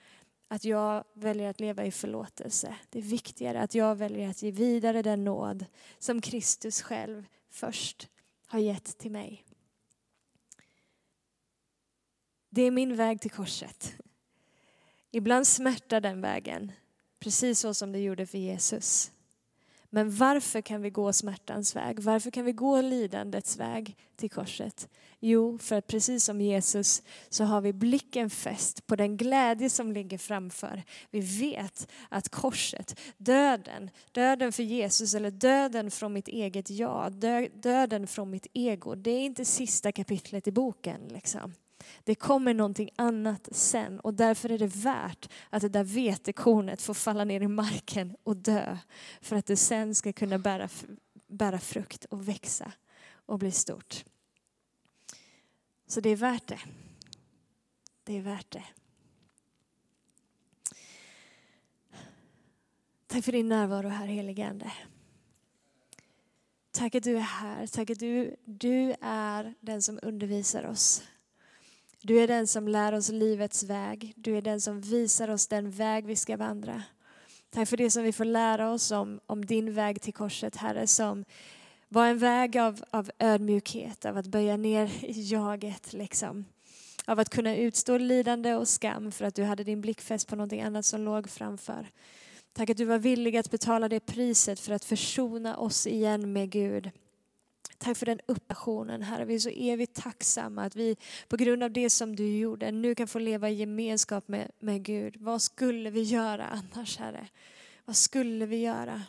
att 0.48 0.64
jag 0.64 1.04
väljer 1.14 1.50
att 1.50 1.60
leva 1.60 1.84
i 1.84 1.90
förlåtelse. 1.90 2.76
Det 2.90 2.98
är 2.98 3.02
viktigare 3.02 3.62
att 3.62 3.74
jag 3.74 3.94
väljer 3.94 4.30
att 4.30 4.42
ge 4.42 4.50
vidare 4.50 5.02
den 5.02 5.24
nåd 5.24 5.66
som 5.98 6.20
Kristus 6.20 6.82
själv 6.82 7.26
först 7.50 8.08
har 8.46 8.58
gett 8.58 8.98
till 8.98 9.10
mig. 9.10 9.44
Det 12.50 12.62
är 12.62 12.70
min 12.70 12.96
väg 12.96 13.20
till 13.20 13.30
korset. 13.30 13.94
Ibland 15.10 15.46
smärtar 15.46 16.00
den 16.00 16.20
vägen, 16.20 16.72
precis 17.18 17.60
så 17.60 17.74
som 17.74 17.92
det 17.92 17.98
gjorde 17.98 18.26
för 18.26 18.38
Jesus. 18.38 19.12
Men 19.94 20.10
varför 20.10 20.60
kan 20.60 20.82
vi 20.82 20.90
gå 20.90 21.12
smärtans 21.12 21.76
väg? 21.76 22.00
Varför 22.00 22.30
kan 22.30 22.44
vi 22.44 22.52
gå 22.52 22.80
lidandets 22.80 23.56
väg 23.56 23.96
till 24.16 24.30
korset? 24.30 24.88
Jo, 25.20 25.58
för 25.58 25.76
att 25.76 25.86
precis 25.86 26.24
som 26.24 26.40
Jesus 26.40 27.02
så 27.28 27.44
har 27.44 27.60
vi 27.60 27.72
blicken 27.72 28.30
fäst 28.30 28.86
på 28.86 28.96
den 28.96 29.16
glädje 29.16 29.70
som 29.70 29.92
ligger 29.92 30.18
framför. 30.18 30.82
Vi 31.10 31.20
vet 31.20 31.88
att 32.08 32.28
korset, 32.28 33.00
döden, 33.16 33.90
döden 34.12 34.52
för 34.52 34.62
Jesus 34.62 35.14
eller 35.14 35.30
döden 35.30 35.90
från 35.90 36.12
mitt 36.12 36.28
eget 36.28 36.70
jag, 36.70 37.12
döden 37.52 38.06
från 38.06 38.30
mitt 38.30 38.46
ego, 38.52 38.94
det 38.94 39.10
är 39.10 39.24
inte 39.24 39.44
sista 39.44 39.92
kapitlet 39.92 40.48
i 40.48 40.52
boken. 40.52 41.00
Liksom. 41.08 41.54
Det 42.04 42.14
kommer 42.14 42.54
någonting 42.54 42.90
annat 42.96 43.48
sen 43.52 44.00
och 44.00 44.14
därför 44.14 44.52
är 44.52 44.58
det 44.58 44.76
värt 44.76 45.28
att 45.50 45.62
det 45.62 45.68
där 45.68 45.84
vetekornet 45.84 46.82
får 46.82 46.94
falla 46.94 47.24
ner 47.24 47.40
i 47.40 47.48
marken 47.48 48.16
och 48.22 48.36
dö 48.36 48.78
för 49.20 49.36
att 49.36 49.46
det 49.46 49.56
sen 49.56 49.94
ska 49.94 50.12
kunna 50.12 50.38
bära, 50.38 50.68
bära 51.26 51.58
frukt 51.58 52.04
och 52.04 52.28
växa 52.28 52.72
och 53.26 53.38
bli 53.38 53.50
stort. 53.50 54.04
Så 55.86 56.00
det 56.00 56.10
är 56.10 56.16
värt 56.16 56.46
det. 56.46 56.60
Det 58.04 58.18
är 58.18 58.22
värt 58.22 58.50
det. 58.50 58.64
Tack 63.06 63.24
för 63.24 63.32
din 63.32 63.48
närvaro 63.48 63.88
här 63.88 64.06
helige 64.06 64.46
Ande. 64.46 64.72
Tack 66.70 66.94
att 66.94 67.02
du 67.02 67.16
är 67.16 67.20
här. 67.20 67.66
Tack 67.66 67.90
att 67.90 67.98
du, 67.98 68.36
du 68.44 68.94
är 69.00 69.54
den 69.60 69.82
som 69.82 69.98
undervisar 70.02 70.66
oss. 70.66 71.02
Du 72.06 72.20
är 72.20 72.28
den 72.28 72.46
som 72.46 72.68
lär 72.68 72.94
oss 72.94 73.08
livets 73.08 73.62
väg. 73.62 74.12
Du 74.16 74.36
är 74.36 74.42
den 74.42 74.60
som 74.60 74.80
visar 74.80 75.30
oss 75.30 75.46
den 75.46 75.70
väg 75.70 76.06
vi 76.06 76.16
ska 76.16 76.36
vandra. 76.36 76.82
Tack 77.50 77.68
för 77.68 77.76
det 77.76 77.90
som 77.90 78.02
vi 78.02 78.12
får 78.12 78.24
lära 78.24 78.70
oss 78.70 78.90
om, 78.90 79.20
om 79.26 79.44
din 79.44 79.74
väg 79.74 80.00
till 80.00 80.12
korset, 80.14 80.56
Herre, 80.56 80.86
som 80.86 81.24
var 81.88 82.06
en 82.06 82.18
väg 82.18 82.58
av, 82.58 82.84
av 82.90 83.10
ödmjukhet, 83.18 84.04
av 84.04 84.16
att 84.16 84.26
böja 84.26 84.56
ner 84.56 84.90
jaget. 85.32 85.92
Liksom. 85.92 86.44
Av 87.06 87.18
att 87.18 87.30
kunna 87.30 87.56
utstå 87.56 87.98
lidande 87.98 88.54
och 88.54 88.68
skam 88.68 89.12
för 89.12 89.24
att 89.24 89.34
du 89.34 89.44
hade 89.44 89.64
din 89.64 89.80
blick 89.80 90.00
fäst 90.00 90.28
på 90.28 90.36
någonting 90.36 90.62
annat 90.62 90.84
som 90.84 91.04
låg 91.04 91.30
framför. 91.30 91.86
Tack 92.52 92.70
att 92.70 92.76
du 92.76 92.84
var 92.84 92.98
villig 92.98 93.36
att 93.36 93.50
betala 93.50 93.88
det 93.88 94.00
priset 94.00 94.60
för 94.60 94.72
att 94.72 94.84
försona 94.84 95.56
oss 95.56 95.86
igen 95.86 96.32
med 96.32 96.50
Gud. 96.50 96.90
Tack 97.84 97.96
för 97.96 98.06
den 98.06 98.20
uppassionen, 98.26 99.02
Herre. 99.02 99.24
Vi 99.24 99.34
är 99.34 99.38
så 99.38 99.48
evigt 99.48 99.94
tacksamma 99.94 100.64
att 100.64 100.76
vi 100.76 100.96
på 101.28 101.36
grund 101.36 101.62
av 101.62 101.70
det 101.70 101.90
som 101.90 102.16
du 102.16 102.38
gjorde 102.38 102.70
nu 102.70 102.94
kan 102.94 103.08
få 103.08 103.18
leva 103.18 103.50
i 103.50 103.54
gemenskap 103.54 104.28
med, 104.28 104.50
med 104.58 104.82
Gud. 104.82 105.16
Vad 105.16 105.42
skulle 105.42 105.90
vi 105.90 106.02
göra 106.02 106.46
annars, 106.46 106.98
Herre? 106.98 107.28
Vad 107.84 107.96
skulle 107.96 108.46
vi 108.46 108.56
göra? 108.56 109.02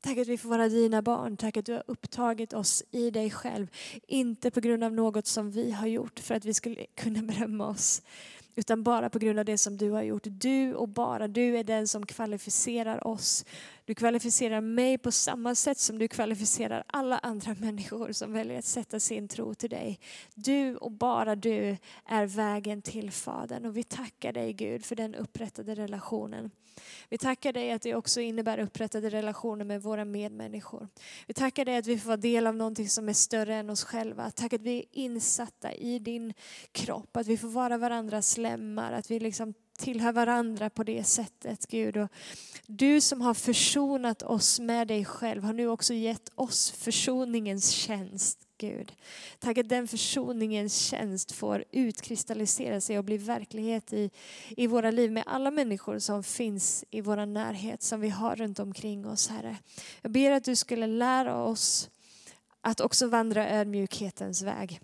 Tack 0.00 0.18
att 0.18 0.28
vi 0.28 0.38
får 0.38 0.48
vara 0.48 0.68
dina 0.68 1.02
barn. 1.02 1.36
Tack 1.36 1.56
att 1.56 1.66
du 1.66 1.72
har 1.72 1.84
upptagit 1.86 2.52
oss 2.52 2.82
i 2.90 3.10
dig 3.10 3.30
själv. 3.30 3.70
Inte 4.06 4.50
på 4.50 4.60
grund 4.60 4.84
av 4.84 4.92
något 4.92 5.26
som 5.26 5.50
vi 5.50 5.72
har 5.72 5.86
gjort 5.86 6.20
för 6.20 6.34
att 6.34 6.44
vi 6.44 6.54
skulle 6.54 6.86
kunna 6.94 7.22
berömma 7.22 7.66
oss. 7.66 8.02
Utan 8.54 8.82
bara 8.82 9.10
på 9.10 9.18
grund 9.18 9.38
av 9.38 9.44
det 9.44 9.58
som 9.58 9.76
du 9.76 9.90
har 9.90 10.02
gjort. 10.02 10.22
Du 10.24 10.74
och 10.74 10.88
bara 10.88 11.28
du 11.28 11.58
är 11.58 11.64
den 11.64 11.88
som 11.88 12.06
kvalificerar 12.06 13.06
oss. 13.06 13.44
Du 13.86 13.94
kvalificerar 13.94 14.60
mig 14.60 14.98
på 14.98 15.12
samma 15.12 15.54
sätt 15.54 15.78
som 15.78 15.98
du 15.98 16.08
kvalificerar 16.08 16.84
alla 16.86 17.18
andra 17.18 17.54
människor 17.60 18.12
som 18.12 18.32
väljer 18.32 18.58
att 18.58 18.64
sätta 18.64 19.00
sin 19.00 19.28
tro 19.28 19.54
till 19.54 19.70
dig. 19.70 20.00
Du 20.34 20.76
och 20.76 20.92
bara 20.92 21.36
du 21.36 21.76
är 22.04 22.26
vägen 22.26 22.82
till 22.82 23.10
Fadern. 23.10 23.66
Och 23.66 23.76
vi 23.76 23.82
tackar 23.82 24.32
dig 24.32 24.52
Gud 24.52 24.84
för 24.84 24.96
den 24.96 25.14
upprättade 25.14 25.74
relationen. 25.74 26.50
Vi 27.08 27.18
tackar 27.18 27.52
dig 27.52 27.72
att 27.72 27.82
det 27.82 27.94
också 27.94 28.20
innebär 28.20 28.58
upprättade 28.58 29.10
relationer 29.10 29.64
med 29.64 29.82
våra 29.82 30.04
medmänniskor. 30.04 30.88
Vi 31.26 31.34
tackar 31.34 31.64
dig 31.64 31.76
att 31.76 31.86
vi 31.86 31.98
får 31.98 32.06
vara 32.06 32.16
del 32.16 32.46
av 32.46 32.56
någonting 32.56 32.88
som 32.88 33.08
är 33.08 33.12
större 33.12 33.54
än 33.54 33.70
oss 33.70 33.84
själva. 33.84 34.30
Tack 34.30 34.52
att 34.52 34.62
vi 34.62 34.78
är 34.78 34.84
insatta 34.92 35.72
i 35.74 35.98
din 35.98 36.34
kropp, 36.72 37.16
att 37.16 37.26
vi 37.26 37.36
får 37.36 37.48
vara 37.48 37.78
varandras 37.78 38.36
lemmar, 38.36 38.92
att 38.92 39.10
vi 39.10 39.20
liksom 39.20 39.54
tillhör 39.76 40.12
varandra 40.12 40.70
på 40.70 40.84
det 40.84 41.04
sättet, 41.04 41.66
Gud. 41.66 41.96
Och 41.96 42.08
du 42.66 43.00
som 43.00 43.20
har 43.20 43.34
försonat 43.34 44.22
oss 44.22 44.60
med 44.60 44.88
dig 44.88 45.04
själv 45.04 45.44
har 45.44 45.52
nu 45.52 45.68
också 45.68 45.94
gett 45.94 46.30
oss 46.34 46.70
försoningens 46.70 47.70
tjänst. 47.70 48.42
Gud. 48.58 48.92
Tack 49.38 49.58
att 49.58 49.68
den 49.68 49.88
försoningens 49.88 50.76
tjänst 50.76 51.32
får 51.32 51.64
utkristallisera 51.72 52.80
sig 52.80 52.98
och 52.98 53.04
bli 53.04 53.18
verklighet 53.18 53.92
i, 53.92 54.10
i 54.48 54.66
våra 54.66 54.90
liv 54.90 55.12
med 55.12 55.22
alla 55.26 55.50
människor 55.50 55.98
som 55.98 56.22
finns 56.22 56.84
i 56.90 57.00
vår 57.00 57.26
närhet, 57.26 57.82
som 57.82 58.00
vi 58.00 58.08
har 58.08 58.36
runt 58.36 58.58
omkring 58.58 59.06
oss, 59.06 59.28
Herre. 59.28 59.56
Jag 60.02 60.12
ber 60.12 60.30
att 60.30 60.44
du 60.44 60.56
skulle 60.56 60.86
lära 60.86 61.42
oss 61.42 61.90
att 62.60 62.80
också 62.80 63.06
vandra 63.06 63.50
ödmjukhetens 63.50 64.42
väg 64.42 64.80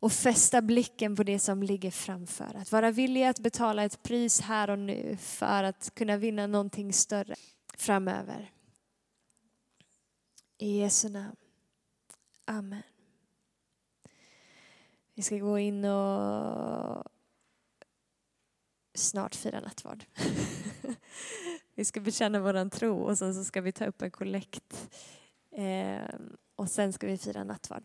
och 0.00 0.12
fästa 0.12 0.62
blicken 0.62 1.16
på 1.16 1.22
det 1.22 1.38
som 1.38 1.62
ligger 1.62 1.90
framför. 1.90 2.56
Att 2.56 2.72
vara 2.72 2.90
villig 2.90 3.24
att 3.24 3.40
betala 3.40 3.84
ett 3.84 4.02
pris 4.02 4.40
här 4.40 4.70
och 4.70 4.78
nu 4.78 5.16
för 5.16 5.64
att 5.64 5.94
kunna 5.94 6.16
vinna 6.16 6.46
någonting 6.46 6.92
större 6.92 7.34
framöver. 7.76 8.52
I 10.58 10.78
Jesu 10.78 11.08
namn. 11.08 11.36
Amen. 12.44 12.82
Vi 15.14 15.22
ska 15.22 15.38
gå 15.38 15.58
in 15.58 15.84
och 15.84 17.04
snart 18.94 19.34
fira 19.34 19.60
nattvard. 19.60 20.04
vi 21.74 21.84
ska 21.84 22.00
bekänna 22.00 22.40
våran 22.40 22.70
tro 22.70 22.98
och 22.98 23.18
sen 23.18 23.34
så 23.34 23.44
ska 23.44 23.60
vi 23.60 23.72
ta 23.72 23.84
upp 23.84 24.02
en 24.02 24.10
kollekt. 24.10 24.90
Eh, 25.50 26.14
och 26.56 26.70
sen 26.70 26.92
ska 26.92 27.06
vi 27.06 27.18
fira 27.18 27.44
nattvard. 27.44 27.84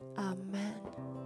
Amen. 0.00 1.17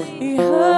Hosianna 0.00 0.66
i 0.66 0.69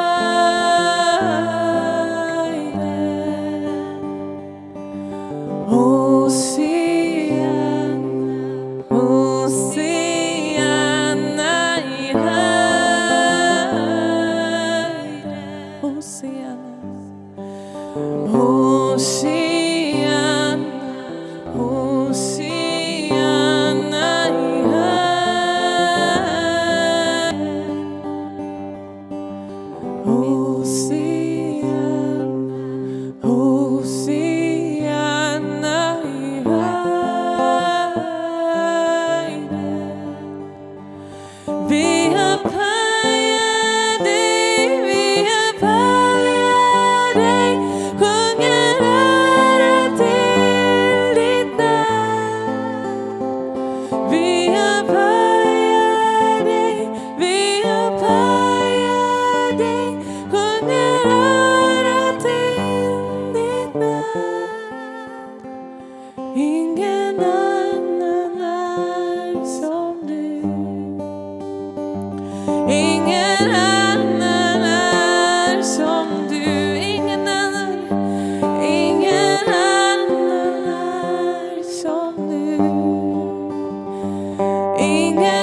Ingen 84.93 85.42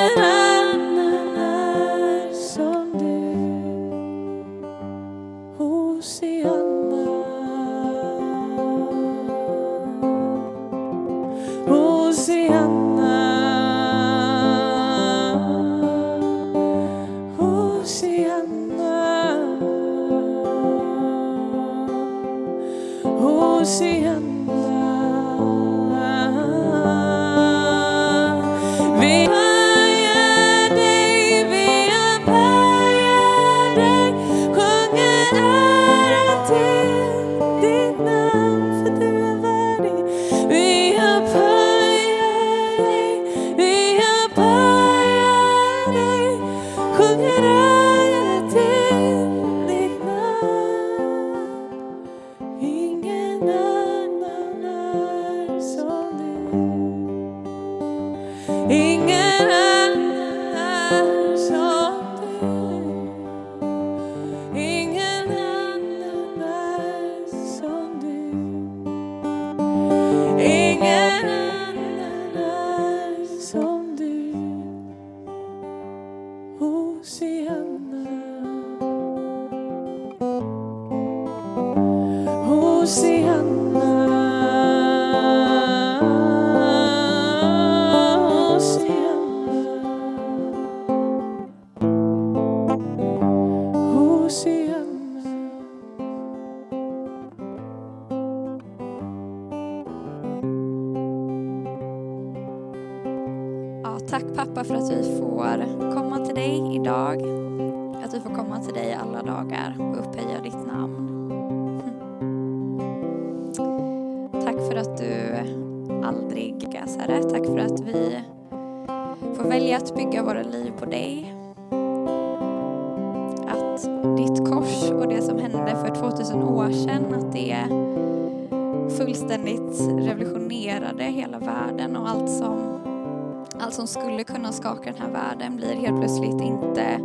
skakar 134.69 134.93
den 134.93 135.01
här 135.01 135.11
världen 135.11 135.55
blir 135.55 135.75
helt 135.75 135.99
plötsligt 135.99 136.41
inte, 136.41 136.99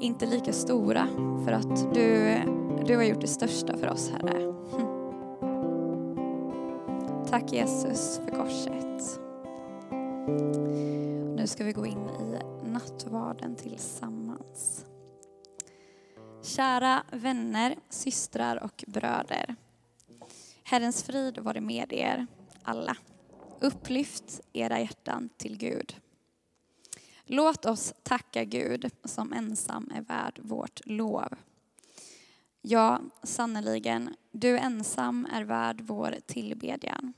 inte 0.00 0.26
lika 0.26 0.52
stora 0.52 1.06
för 1.44 1.52
att 1.52 1.94
du, 1.94 2.38
du 2.86 2.96
har 2.96 3.04
gjort 3.04 3.20
det 3.20 3.26
största 3.26 3.76
för 3.76 3.90
oss, 3.90 4.10
Herre. 4.10 4.54
Tack 7.30 7.52
Jesus 7.52 8.20
för 8.24 8.30
korset. 8.30 9.20
Nu 11.36 11.46
ska 11.46 11.64
vi 11.64 11.72
gå 11.72 11.86
in 11.86 12.08
i 12.08 12.38
nattvarden 12.70 13.56
tillsammans. 13.56 14.86
Kära 16.42 17.02
vänner, 17.12 17.76
systrar 17.88 18.64
och 18.64 18.84
bröder. 18.86 19.56
Herrens 20.64 21.02
frid 21.02 21.38
vare 21.38 21.60
med 21.60 21.92
er 21.92 22.26
alla. 22.62 22.96
Upplyft 23.60 24.40
era 24.52 24.80
hjärtan 24.80 25.28
till 25.36 25.58
Gud. 25.58 25.94
Låt 27.26 27.64
oss 27.64 27.94
tacka 28.02 28.44
Gud 28.44 28.90
som 29.04 29.32
ensam 29.32 29.90
är 29.94 30.00
värd 30.00 30.40
vårt 30.42 30.80
lov. 30.86 31.34
Ja, 32.62 33.00
sannerligen, 33.22 34.16
du 34.32 34.58
ensam 34.58 35.26
är 35.32 35.44
värd 35.44 35.80
vår 35.80 36.16
tillbedjan. 36.26 37.12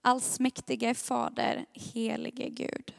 Allsmäktige 0.00 0.94
Fader, 0.94 1.66
helige 1.72 2.48
Gud. 2.48 2.94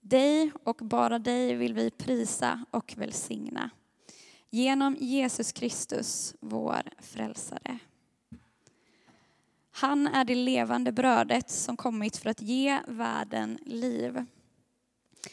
Dig 0.00 0.52
och 0.64 0.76
bara 0.76 1.18
dig 1.18 1.54
vill 1.54 1.74
vi 1.74 1.90
prisa 1.90 2.64
och 2.70 2.94
välsigna. 2.96 3.70
Genom 4.50 4.96
Jesus 5.00 5.52
Kristus, 5.52 6.34
vår 6.40 6.82
frälsare. 6.98 7.78
Han 9.70 10.06
är 10.06 10.24
det 10.24 10.34
levande 10.34 10.92
brödet 10.92 11.50
som 11.50 11.76
kommit 11.76 12.16
för 12.16 12.30
att 12.30 12.42
ge 12.42 12.80
världen 12.86 13.58
liv. 13.66 14.24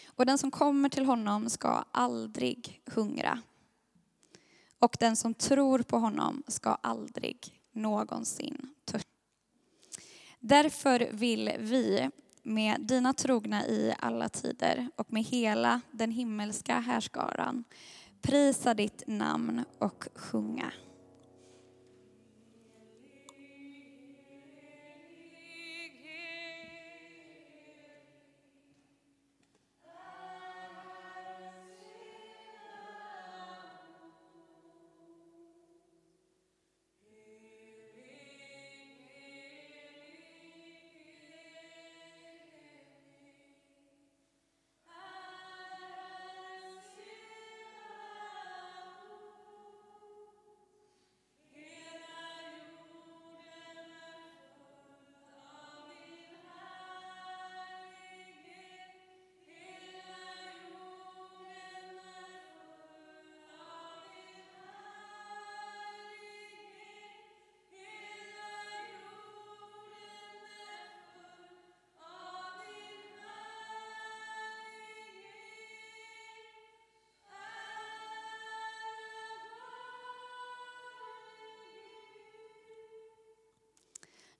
Och 0.08 0.26
den 0.26 0.38
som 0.38 0.52
kommer 0.52 0.90
till 0.90 1.06
honom 1.06 1.50
ska 1.50 1.84
aldrig 1.92 2.82
hungra. 2.86 3.40
Och 4.80 4.98
den 5.00 5.16
som 5.16 5.34
tror 5.34 5.80
på 5.80 5.98
honom 5.98 6.44
ska 6.48 6.70
aldrig 6.70 7.62
någonsin 7.72 8.76
törsta. 8.86 9.10
Därför 10.40 11.10
vill 11.12 11.52
vi 11.60 12.10
med 12.44 12.82
dina 12.82 13.14
trogna 13.14 13.68
i 13.68 13.96
alla 14.00 14.30
tider 14.30 14.90
och 14.96 15.14
med 15.14 15.24
hela 15.24 15.82
den 15.92 16.12
himmelska 16.12 16.80
härskaran 16.80 17.64
prisa 18.22 18.74
ditt 18.74 19.04
namn 19.08 19.66
och 19.80 20.08
sjunga. 20.16 20.74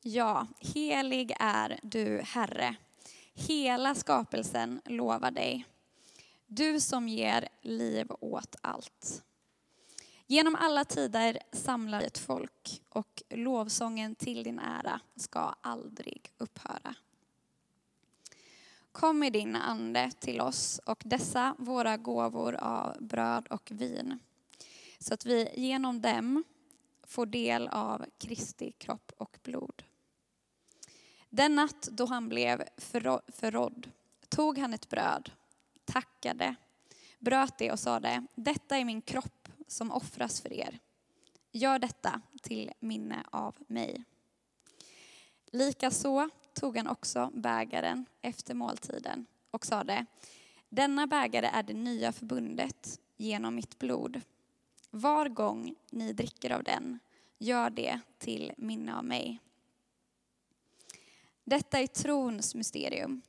Ja, 0.02 0.48
helig 0.60 1.36
är 1.40 1.80
du, 1.84 2.22
Herre. 2.22 2.76
Hela 3.34 3.96
skapelsen 3.96 4.82
lovar 4.86 5.32
dig. 5.32 5.66
Du 6.48 6.80
som 6.80 7.08
ger 7.08 7.50
liv 7.62 8.08
åt 8.20 8.56
allt. 8.62 9.24
Genom 10.28 10.56
alla 10.56 10.86
tider 10.86 11.40
samlar 11.52 12.00
vi 12.00 12.06
ett 12.06 12.18
folk 12.18 12.82
och 12.90 13.24
lovsången 13.30 14.16
till 14.16 14.44
din 14.44 14.60
ära 14.60 15.00
ska 15.16 15.56
aldrig 15.62 16.32
upphöra. 16.38 16.96
Kom 18.92 19.20
med 19.20 19.34
din 19.34 19.56
ande 19.56 20.12
till 20.20 20.42
oss 20.42 20.80
och 20.86 21.02
dessa 21.06 21.56
våra 21.58 21.98
gåvor 21.98 22.56
av 22.56 22.98
bröd 23.00 23.48
och 23.48 23.72
vin 23.72 24.20
så 25.00 25.14
att 25.14 25.26
vi 25.26 25.50
genom 25.56 26.02
dem 26.02 26.44
får 27.04 27.26
del 27.26 27.68
av 27.68 28.06
Kristi 28.18 28.72
kropp 28.72 29.12
och 29.18 29.38
blod. 29.44 29.84
Den 31.30 31.56
natt 31.56 31.90
då 31.92 32.06
han 32.06 32.30
blev 32.30 32.64
förrådd 33.32 33.92
tog 34.30 34.58
han 34.58 34.74
ett 34.74 34.90
bröd, 34.90 35.32
tackade, 35.86 36.56
bröt 37.20 37.58
det 37.58 37.72
och 37.72 37.80
sade, 37.80 38.26
detta 38.36 38.78
är 38.78 38.86
min 38.86 39.02
kropp 39.02 39.50
som 39.68 39.92
offras 39.92 40.42
för 40.42 40.54
er. 40.54 40.80
Gör 41.52 41.80
detta 41.80 42.22
till 42.42 42.72
minne 42.80 43.24
av 43.32 43.56
mig. 43.68 44.04
Likaså 45.46 46.30
tog 46.54 46.78
han 46.78 46.88
också 46.88 47.32
bägaren 47.34 48.06
efter 48.22 48.54
måltiden 48.54 49.26
och 49.52 49.66
sade, 49.66 50.06
denna 50.70 51.08
bägare 51.08 51.48
är 51.48 51.64
det 51.64 51.74
nya 51.74 52.12
förbundet 52.12 53.00
genom 53.18 53.56
mitt 53.56 53.80
blod. 53.80 54.22
Var 54.90 55.30
gång 55.30 55.76
ni 55.90 56.14
dricker 56.14 56.52
av 56.52 56.64
den, 56.64 57.00
gör 57.38 57.70
det 57.70 58.00
till 58.18 58.52
minne 58.58 58.98
av 58.98 59.06
mig. 59.06 59.40
Detta 61.50 61.80
är 61.80 61.88
trons 61.88 62.56
mysterium. 62.56 63.22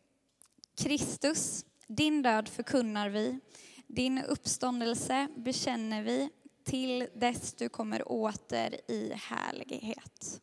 Kristus, 0.74 1.64
din 1.86 2.22
död 2.22 2.48
förkunnar 2.48 3.08
vi, 3.08 3.38
din 3.86 4.18
uppståndelse 4.18 5.28
bekänner 5.36 6.02
vi 6.02 6.30
till 6.64 7.08
dess 7.14 7.54
du 7.54 7.68
kommer 7.68 8.12
åter 8.12 8.90
i 8.90 9.12
härlighet. 9.14 10.42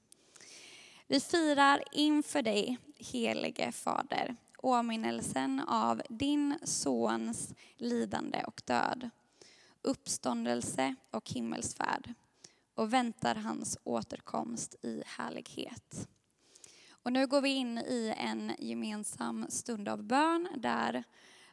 Vi 1.07 1.19
firar 1.19 1.84
inför 1.91 2.41
dig, 2.41 2.78
helige 2.97 3.71
Fader, 3.71 4.36
åminnelsen 4.57 5.59
av 5.59 6.01
din 6.09 6.59
Sons 6.63 7.53
lidande 7.75 8.43
och 8.43 8.61
död, 8.65 9.09
uppståndelse 9.82 10.95
och 11.11 11.30
himmelsfärd 11.30 12.13
och 12.75 12.93
väntar 12.93 13.36
hans 13.36 13.78
återkomst 13.84 14.75
i 14.82 15.03
härlighet. 15.05 16.07
Och 17.08 17.14
nu 17.14 17.28
går 17.28 17.41
vi 17.41 17.49
in 17.49 17.78
i 17.78 18.14
en 18.18 18.55
gemensam 18.60 19.45
stund 19.49 19.89
av 19.89 20.03
bön 20.03 20.47
där 20.55 21.03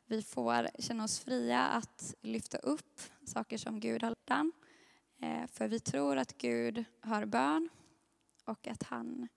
vi 0.07 0.23
får 0.23 0.69
känna 0.79 1.05
oss 1.05 1.21
fria 1.21 1.61
att 1.61 2.15
lyfta 2.23 2.59
upp 2.59 3.01
saker 3.25 3.59
som 3.59 3.81
Gud 3.81 4.03
har 4.03 4.11
lärt 4.11 4.53
eh, 5.23 5.47
För 5.47 5.69
vi 5.69 5.81
tror 5.81 6.17
att 6.17 6.39
Gud 6.39 6.85
hör 7.01 7.27
bön 7.27 7.69
och 8.45 8.67
att 8.67 8.83
han, 8.83 9.29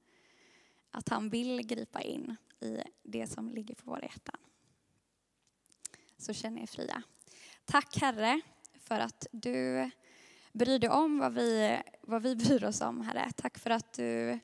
att 0.91 1.09
han 1.09 1.29
vill 1.29 1.67
gripa 1.67 2.01
in 2.01 2.35
i 2.59 2.77
det 3.03 3.27
som 3.27 3.49
ligger 3.49 3.75
på 3.75 3.91
våra 3.91 4.01
hjärtan. 4.01 4.39
Så 6.17 6.33
känn 6.33 6.57
er 6.57 6.67
fria. 6.67 7.03
Tack 7.65 7.97
Herre 7.97 8.41
för 8.79 8.99
att 8.99 9.27
du 9.31 9.89
bryr 10.51 10.79
dig 10.79 10.89
om 10.89 11.19
vad 11.19 11.33
vi, 11.33 11.79
vad 12.01 12.21
vi 12.21 12.35
bryr 12.35 12.63
oss 12.63 12.81
om 12.81 13.01
Herre. 13.01 13.31
Tack 13.35 13.57
för 13.57 13.69
att 13.69 13.93
du 13.93 14.39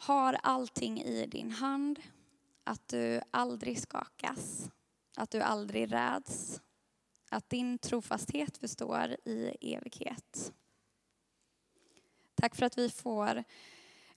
har 0.00 0.36
allting 0.42 1.02
i 1.02 1.26
din 1.26 1.50
hand. 1.50 2.00
Att 2.64 2.88
du 2.88 3.20
aldrig 3.30 3.78
skakas. 3.78 4.70
Att 5.16 5.30
du 5.30 5.40
aldrig 5.40 5.92
räds. 5.92 6.60
Att 7.30 7.50
din 7.50 7.78
trofasthet 7.78 8.60
består 8.60 9.16
i 9.24 9.56
evighet. 9.60 10.52
Tack 12.34 12.54
för 12.54 12.66
att 12.66 12.78
vi 12.78 12.90
får 12.90 13.44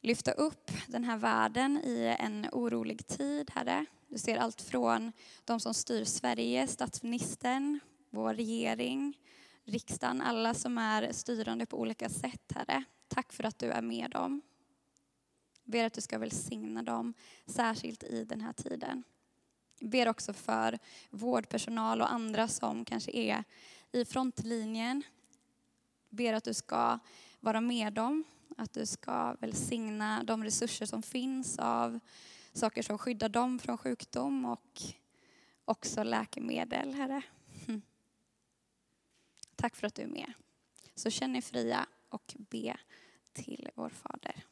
lyfta 0.01 0.31
upp 0.31 0.71
den 0.87 1.03
här 1.03 1.17
världen 1.17 1.77
i 1.83 2.15
en 2.19 2.47
orolig 2.51 3.07
tid, 3.07 3.51
Herre. 3.53 3.85
Du 4.07 4.17
ser 4.17 4.37
allt 4.37 4.61
från 4.61 5.11
de 5.45 5.59
som 5.59 5.73
styr 5.73 6.03
Sverige, 6.03 6.67
statsministern, 6.67 7.79
vår 8.09 8.33
regering, 8.33 9.17
riksdagen, 9.63 10.21
alla 10.21 10.53
som 10.53 10.77
är 10.77 11.11
styrande 11.11 11.65
på 11.65 11.79
olika 11.79 12.09
sätt, 12.09 12.51
Herre. 12.55 12.83
Tack 13.07 13.33
för 13.33 13.43
att 13.43 13.59
du 13.59 13.71
är 13.71 13.81
med 13.81 14.11
dem. 14.11 14.41
Ber 15.63 15.85
att 15.85 15.93
du 15.93 16.01
ska 16.01 16.17
välsigna 16.17 16.83
dem, 16.83 17.13
särskilt 17.45 18.03
i 18.03 18.25
den 18.25 18.41
här 18.41 18.53
tiden. 18.53 19.03
Ber 19.79 20.07
också 20.07 20.33
för 20.33 20.79
vårdpersonal 21.09 22.01
och 22.01 22.11
andra 22.11 22.47
som 22.47 22.85
kanske 22.85 23.11
är 23.11 23.43
i 23.91 24.05
frontlinjen. 24.05 25.03
Ber 26.09 26.33
att 26.33 26.43
du 26.43 26.53
ska 26.53 26.99
vara 27.39 27.61
med 27.61 27.93
dem, 27.93 28.23
att 28.57 28.73
du 28.73 28.85
ska 28.85 29.33
välsigna 29.39 30.23
de 30.23 30.43
resurser 30.43 30.85
som 30.85 31.03
finns 31.03 31.59
av 31.59 31.99
saker 32.53 32.81
som 32.83 32.97
skyddar 32.97 33.29
dem 33.29 33.59
från 33.59 33.77
sjukdom 33.77 34.45
och 34.45 34.81
också 35.65 36.03
läkemedel, 36.03 36.93
Herre. 36.93 37.21
Hm. 37.67 37.81
Tack 39.55 39.75
för 39.75 39.87
att 39.87 39.95
du 39.95 40.01
är 40.01 40.07
med. 40.07 40.33
Så 40.95 41.09
känn 41.09 41.35
er 41.35 41.41
fria 41.41 41.85
och 42.09 42.35
be 42.37 42.77
till 43.33 43.69
vår 43.75 43.89
Fader. 43.89 44.43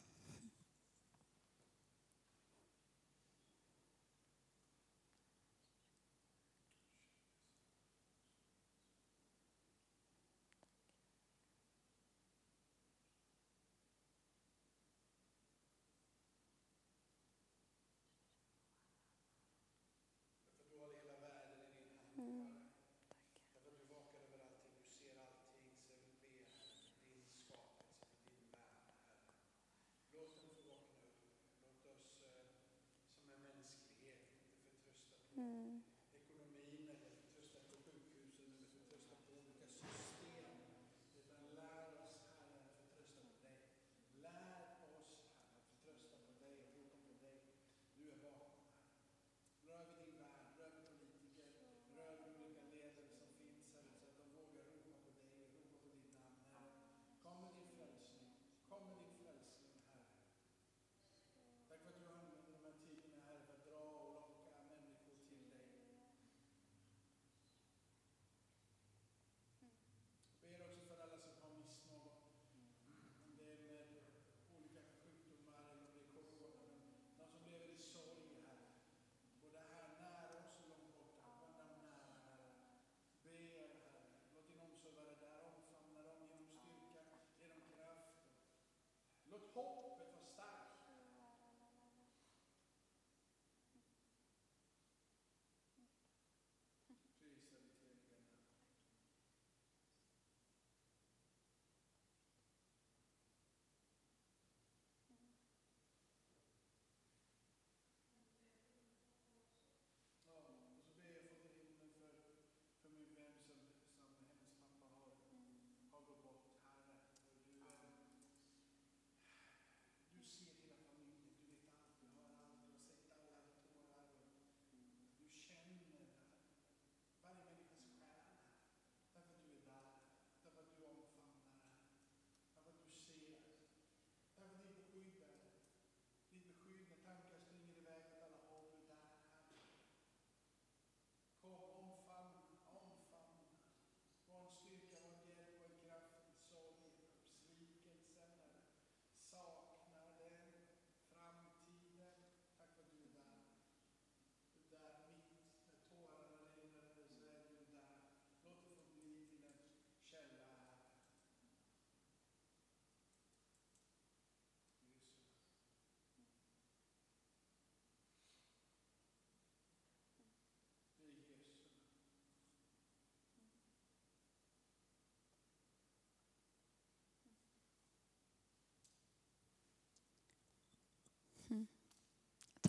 hope 89.56 89.91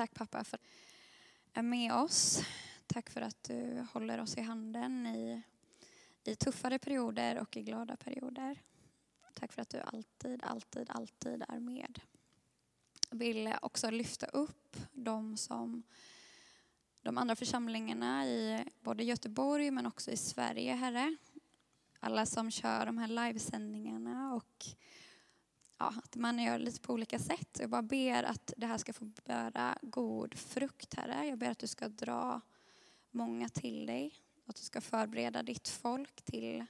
Tack 0.02 0.14
pappa 0.14 0.44
för 0.44 0.56
att 0.56 0.62
du 1.52 1.60
är 1.60 1.62
med 1.62 1.94
oss. 1.94 2.44
Tack 2.86 3.10
för 3.10 3.20
att 3.20 3.42
du 3.42 3.86
håller 3.92 4.20
oss 4.20 4.36
i 4.36 4.40
handen 4.40 5.06
i, 5.06 5.42
i 6.24 6.34
tuffare 6.34 6.78
perioder 6.78 7.38
och 7.38 7.56
i 7.56 7.62
glada 7.62 7.96
perioder. 7.96 8.62
Tack 9.34 9.52
för 9.52 9.62
att 9.62 9.68
du 9.68 9.80
alltid, 9.80 10.42
alltid, 10.44 10.90
alltid 10.90 11.44
är 11.48 11.60
med. 11.60 12.00
Jag 13.10 13.18
vill 13.18 13.54
också 13.62 13.90
lyfta 13.90 14.26
upp 14.26 14.76
de 14.92 15.36
som 15.36 15.82
de 17.02 17.18
andra 17.18 17.36
församlingarna 17.36 18.26
i 18.26 18.64
både 18.80 19.04
Göteborg 19.04 19.70
men 19.70 19.86
också 19.86 20.10
i 20.10 20.16
Sverige, 20.16 20.74
Herre. 20.74 21.16
Alla 22.00 22.26
som 22.26 22.50
kör 22.50 22.86
de 22.86 22.98
här 22.98 23.08
livesändningarna 23.08 24.34
och 24.34 24.64
ja, 25.78 25.94
att 26.04 26.16
man 26.16 26.38
gör 26.38 26.58
lite 26.58 26.80
på 26.80 26.92
olika 26.92 27.18
sätt. 27.18 27.58
Jag 27.60 27.70
bara 27.70 27.82
ber 27.82 28.22
att 28.22 28.52
det 28.56 28.66
här 28.66 28.78
ska 28.78 28.92
få 28.92 29.04
bära 29.04 29.78
god 29.82 30.34
frukt, 30.34 30.94
Herre. 30.94 31.26
Jag 31.26 31.38
ber 31.38 31.50
att 31.50 31.58
du 31.58 31.66
ska 31.66 31.88
dra 31.88 32.40
många 33.10 33.48
till 33.48 33.86
dig. 33.86 34.14
Att 34.46 34.56
du 34.56 34.62
ska 34.62 34.80
förbereda 34.80 35.42
ditt 35.42 35.68
folk 35.68 36.22
till 36.22 36.66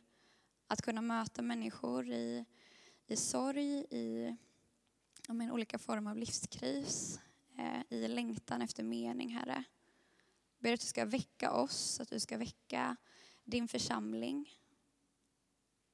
att 0.67 0.83
kunna 0.83 1.03
möta 1.03 1.43
människor 1.43 2.09
i, 2.09 2.45
i 3.07 3.17
sorg, 3.17 3.87
i 3.91 4.37
men, 5.29 5.51
olika 5.51 5.79
former 5.79 6.11
av 6.11 6.17
livskris, 6.17 7.21
eh, 7.59 7.99
i 7.99 8.09
längtan 8.09 8.63
efter 8.63 8.83
mening, 8.83 9.29
Herre. 9.29 9.65
Jag 10.59 10.63
ber 10.63 10.73
att 10.73 10.81
du 10.81 10.87
ska 10.87 11.05
väcka 11.05 11.53
oss, 11.53 12.01
att 12.01 12.09
du 12.09 12.21
ska 12.21 12.39
väcka 12.39 12.97
din 13.45 13.69
församling. 13.69 14.51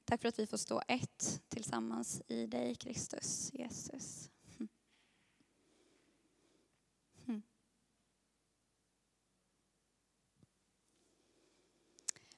Tack 0.09 0.21
för 0.21 0.29
att 0.29 0.39
vi 0.39 0.47
får 0.47 0.57
stå 0.57 0.81
ett 0.87 1.41
tillsammans 1.49 2.21
i 2.27 2.45
dig, 2.45 2.75
Kristus, 2.75 3.53
Jesus. 3.53 4.31
Mm. 7.27 7.41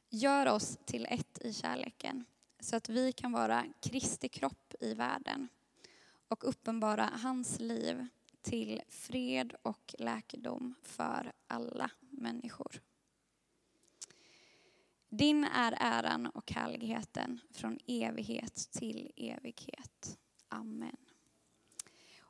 Gör 0.10 0.48
oss 0.48 0.78
till 0.86 1.06
ett 1.10 1.40
i 1.42 1.54
kärleken 1.54 2.26
så 2.60 2.76
att 2.76 2.90
vi 2.90 3.12
kan 3.12 3.32
vara 3.32 3.66
Kristi 3.82 4.30
kropp 4.30 4.74
i 4.80 4.94
världen 4.94 5.48
och 6.28 6.50
uppenbara 6.50 7.10
hans 7.24 7.60
liv 7.60 8.08
till 8.42 8.82
fred 8.88 9.56
och 9.62 9.96
läkedom 9.98 10.76
för 10.84 11.32
alla 11.48 11.92
människor. 12.10 12.82
Din 15.14 15.44
är 15.44 15.78
äran 15.80 16.28
och 16.28 16.52
härligheten 16.52 17.40
från 17.52 17.80
evighet 17.88 18.56
till 18.72 19.12
evighet. 19.16 20.18
Amen. 20.50 20.98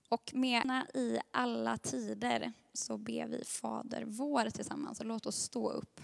Och 0.10 0.32
med 0.34 0.86
i 0.94 1.20
alla 1.32 1.78
tider 1.78 2.54
så 2.74 2.98
ber 2.98 3.28
vi 3.28 3.44
Fader 3.46 4.04
vår 4.06 4.50
tillsammans. 4.50 5.00
Och 5.00 5.06
låt 5.06 5.26
oss 5.26 5.36
stå 5.36 5.70
upp. 5.70 6.02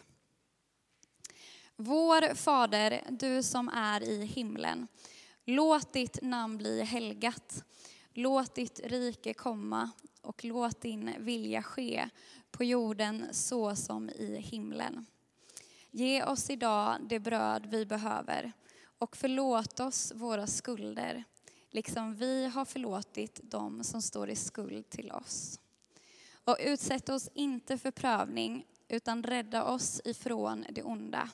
Vår 1.75 2.35
Fader, 2.35 3.01
du 3.09 3.43
som 3.43 3.69
är 3.69 4.03
i 4.03 4.25
himlen. 4.25 4.87
Låt 5.45 5.93
ditt 5.93 6.19
namn 6.21 6.57
bli 6.57 6.83
helgat. 6.83 7.63
Låt 8.13 8.55
ditt 8.55 8.79
rike 8.83 9.33
komma 9.33 9.91
och 10.21 10.45
låt 10.45 10.81
din 10.81 11.13
vilja 11.19 11.63
ske 11.63 12.09
på 12.51 12.63
jorden 12.63 13.25
så 13.31 13.75
som 13.75 14.09
i 14.09 14.37
himlen. 14.37 15.05
Ge 15.91 16.23
oss 16.23 16.49
idag 16.49 16.97
det 17.09 17.19
bröd 17.19 17.65
vi 17.65 17.85
behöver 17.85 18.53
och 18.99 19.17
förlåt 19.17 19.79
oss 19.79 20.13
våra 20.15 20.47
skulder, 20.47 21.23
liksom 21.69 22.15
vi 22.15 22.47
har 22.47 22.65
förlåtit 22.65 23.39
dem 23.43 23.83
som 23.83 24.01
står 24.01 24.29
i 24.29 24.35
skuld 24.35 24.89
till 24.89 25.11
oss. 25.11 25.59
Och 26.43 26.57
utsätt 26.59 27.09
oss 27.09 27.29
inte 27.33 27.77
för 27.77 27.91
prövning, 27.91 28.65
utan 28.87 29.23
rädda 29.23 29.63
oss 29.63 30.01
ifrån 30.05 30.65
det 30.69 30.83
onda. 30.83 31.29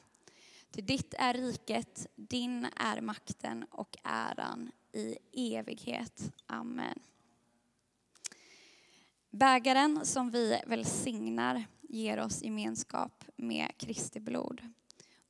Till 0.72 0.86
ditt 0.86 1.14
är 1.18 1.34
riket, 1.34 2.08
din 2.16 2.68
är 2.76 3.02
makten 3.02 3.66
och 3.72 3.98
äran 4.04 4.72
i 4.92 5.18
evighet. 5.56 6.32
Amen. 6.48 7.00
Bägaren 9.30 10.06
som 10.06 10.32
vi 10.32 10.62
välsignar 10.66 11.66
ger 11.94 12.20
oss 12.20 12.44
gemenskap 12.44 13.24
med 13.36 13.78
Kristi 13.78 14.20
blod. 14.20 14.62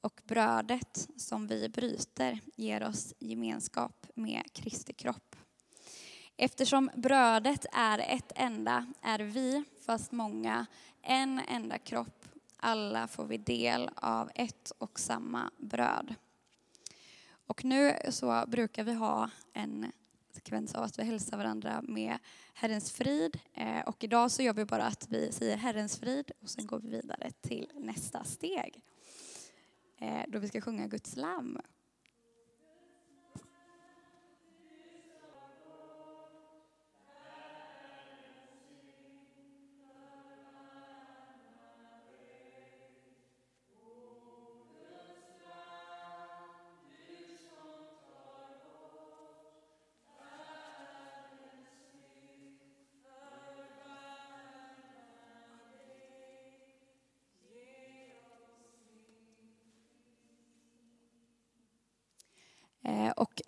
Och 0.02 0.22
brödet 0.26 1.10
som 1.18 1.48
vi 1.48 1.70
bryter 1.70 2.40
ger 2.56 2.84
oss 2.84 3.14
gemenskap 3.20 4.08
med 4.16 4.44
Kristi 4.54 4.94
kropp. 4.94 5.36
Eftersom 6.38 6.90
brödet 6.96 7.66
är 7.74 8.00
ett 8.00 8.32
enda 8.36 8.86
är 9.02 9.20
vi, 9.20 9.64
fast 9.86 10.12
många, 10.12 10.66
en 11.02 11.42
enda 11.48 11.78
kropp. 11.78 12.26
Alla 12.58 13.08
får 13.08 13.26
vi 13.26 13.38
del 13.38 13.90
av 13.96 14.30
ett 14.36 14.72
och 14.78 15.00
samma 15.00 15.52
bröd. 15.58 16.16
Och 17.48 17.66
nu 17.66 17.96
så 18.10 18.44
brukar 18.48 18.84
vi 18.84 18.94
ha 18.94 19.30
en 19.54 19.92
sekvens 20.34 20.76
av 20.76 20.84
att 20.84 21.00
vi 21.00 21.04
hälsar 21.04 21.38
varandra 21.38 21.82
med 21.88 22.18
Herrens 22.54 22.92
frid. 22.92 23.40
Eh, 23.54 23.82
och 23.82 24.04
idag 24.04 24.32
så 24.32 24.42
gör 24.42 24.54
vi 24.54 24.66
bara 24.66 24.84
att 24.84 25.08
vi 25.10 25.32
säger 25.32 25.58
Herrens 25.58 25.98
frid 25.98 26.32
och 26.42 26.50
sen 26.50 26.68
går 26.68 26.80
vi 26.80 26.90
vidare 26.90 27.32
till 27.42 27.72
nästa 27.76 28.24
steg. 28.24 28.82
Eh, 29.98 30.22
då 30.28 30.40
vi 30.40 30.48
ska 30.48 30.62
sjunga 30.62 30.88
Guds 30.88 31.16
lamm. 31.16 31.58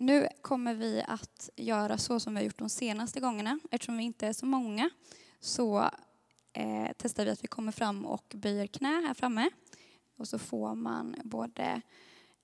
Nu 0.06 0.28
kommer 0.42 0.74
vi 0.74 1.02
att 1.08 1.50
göra 1.56 1.98
så 1.98 2.20
som 2.20 2.34
vi 2.34 2.40
har 2.40 2.44
gjort 2.44 2.58
de 2.58 2.68
senaste 2.68 3.20
gångerna. 3.20 3.58
Eftersom 3.70 3.96
vi 3.96 4.04
inte 4.04 4.26
är 4.26 4.32
så 4.32 4.46
många 4.46 4.90
så 5.40 5.90
eh, 6.52 6.88
testar 6.96 7.24
vi 7.24 7.30
att 7.30 7.44
vi 7.44 7.48
kommer 7.48 7.72
fram 7.72 8.06
och 8.06 8.34
böjer 8.36 8.66
knä 8.66 9.02
här 9.06 9.14
framme. 9.14 9.50
Och 10.16 10.28
så 10.28 10.38
får 10.38 10.74
man 10.74 11.16
både 11.24 11.82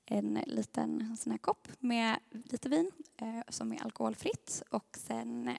en 0.05 0.39
liten 0.47 1.17
sån 1.17 1.31
här 1.31 1.39
kopp 1.39 1.69
med 1.79 2.19
lite 2.31 2.69
vin 2.69 2.91
eh, 3.17 3.41
som 3.49 3.73
är 3.73 3.83
alkoholfritt 3.83 4.63
och 4.71 4.97
sen 4.99 5.57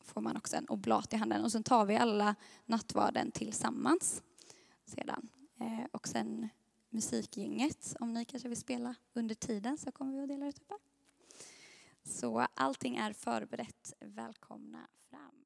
får 0.00 0.20
man 0.20 0.36
också 0.36 0.56
en 0.56 0.68
oblat 0.68 1.12
i 1.12 1.16
handen 1.16 1.44
och 1.44 1.52
sen 1.52 1.62
tar 1.62 1.84
vi 1.84 1.96
alla 1.96 2.34
nattvarden 2.66 3.30
tillsammans 3.30 4.22
sedan. 4.84 5.28
Eh, 5.60 5.86
och 5.92 6.08
sen 6.08 6.48
musikgänget, 6.90 7.96
om 8.00 8.12
ni 8.12 8.24
kanske 8.24 8.48
vill 8.48 8.58
spela 8.58 8.94
under 9.14 9.34
tiden 9.34 9.78
så 9.78 9.92
kommer 9.92 10.12
vi 10.12 10.22
att 10.22 10.28
dela 10.28 10.46
ut 10.46 10.56
det. 10.56 10.64
här. 10.70 10.95
Så 12.06 12.46
allting 12.54 12.96
är 12.96 13.12
förberett. 13.12 13.92
Välkomna 14.00 14.88
fram. 15.10 15.45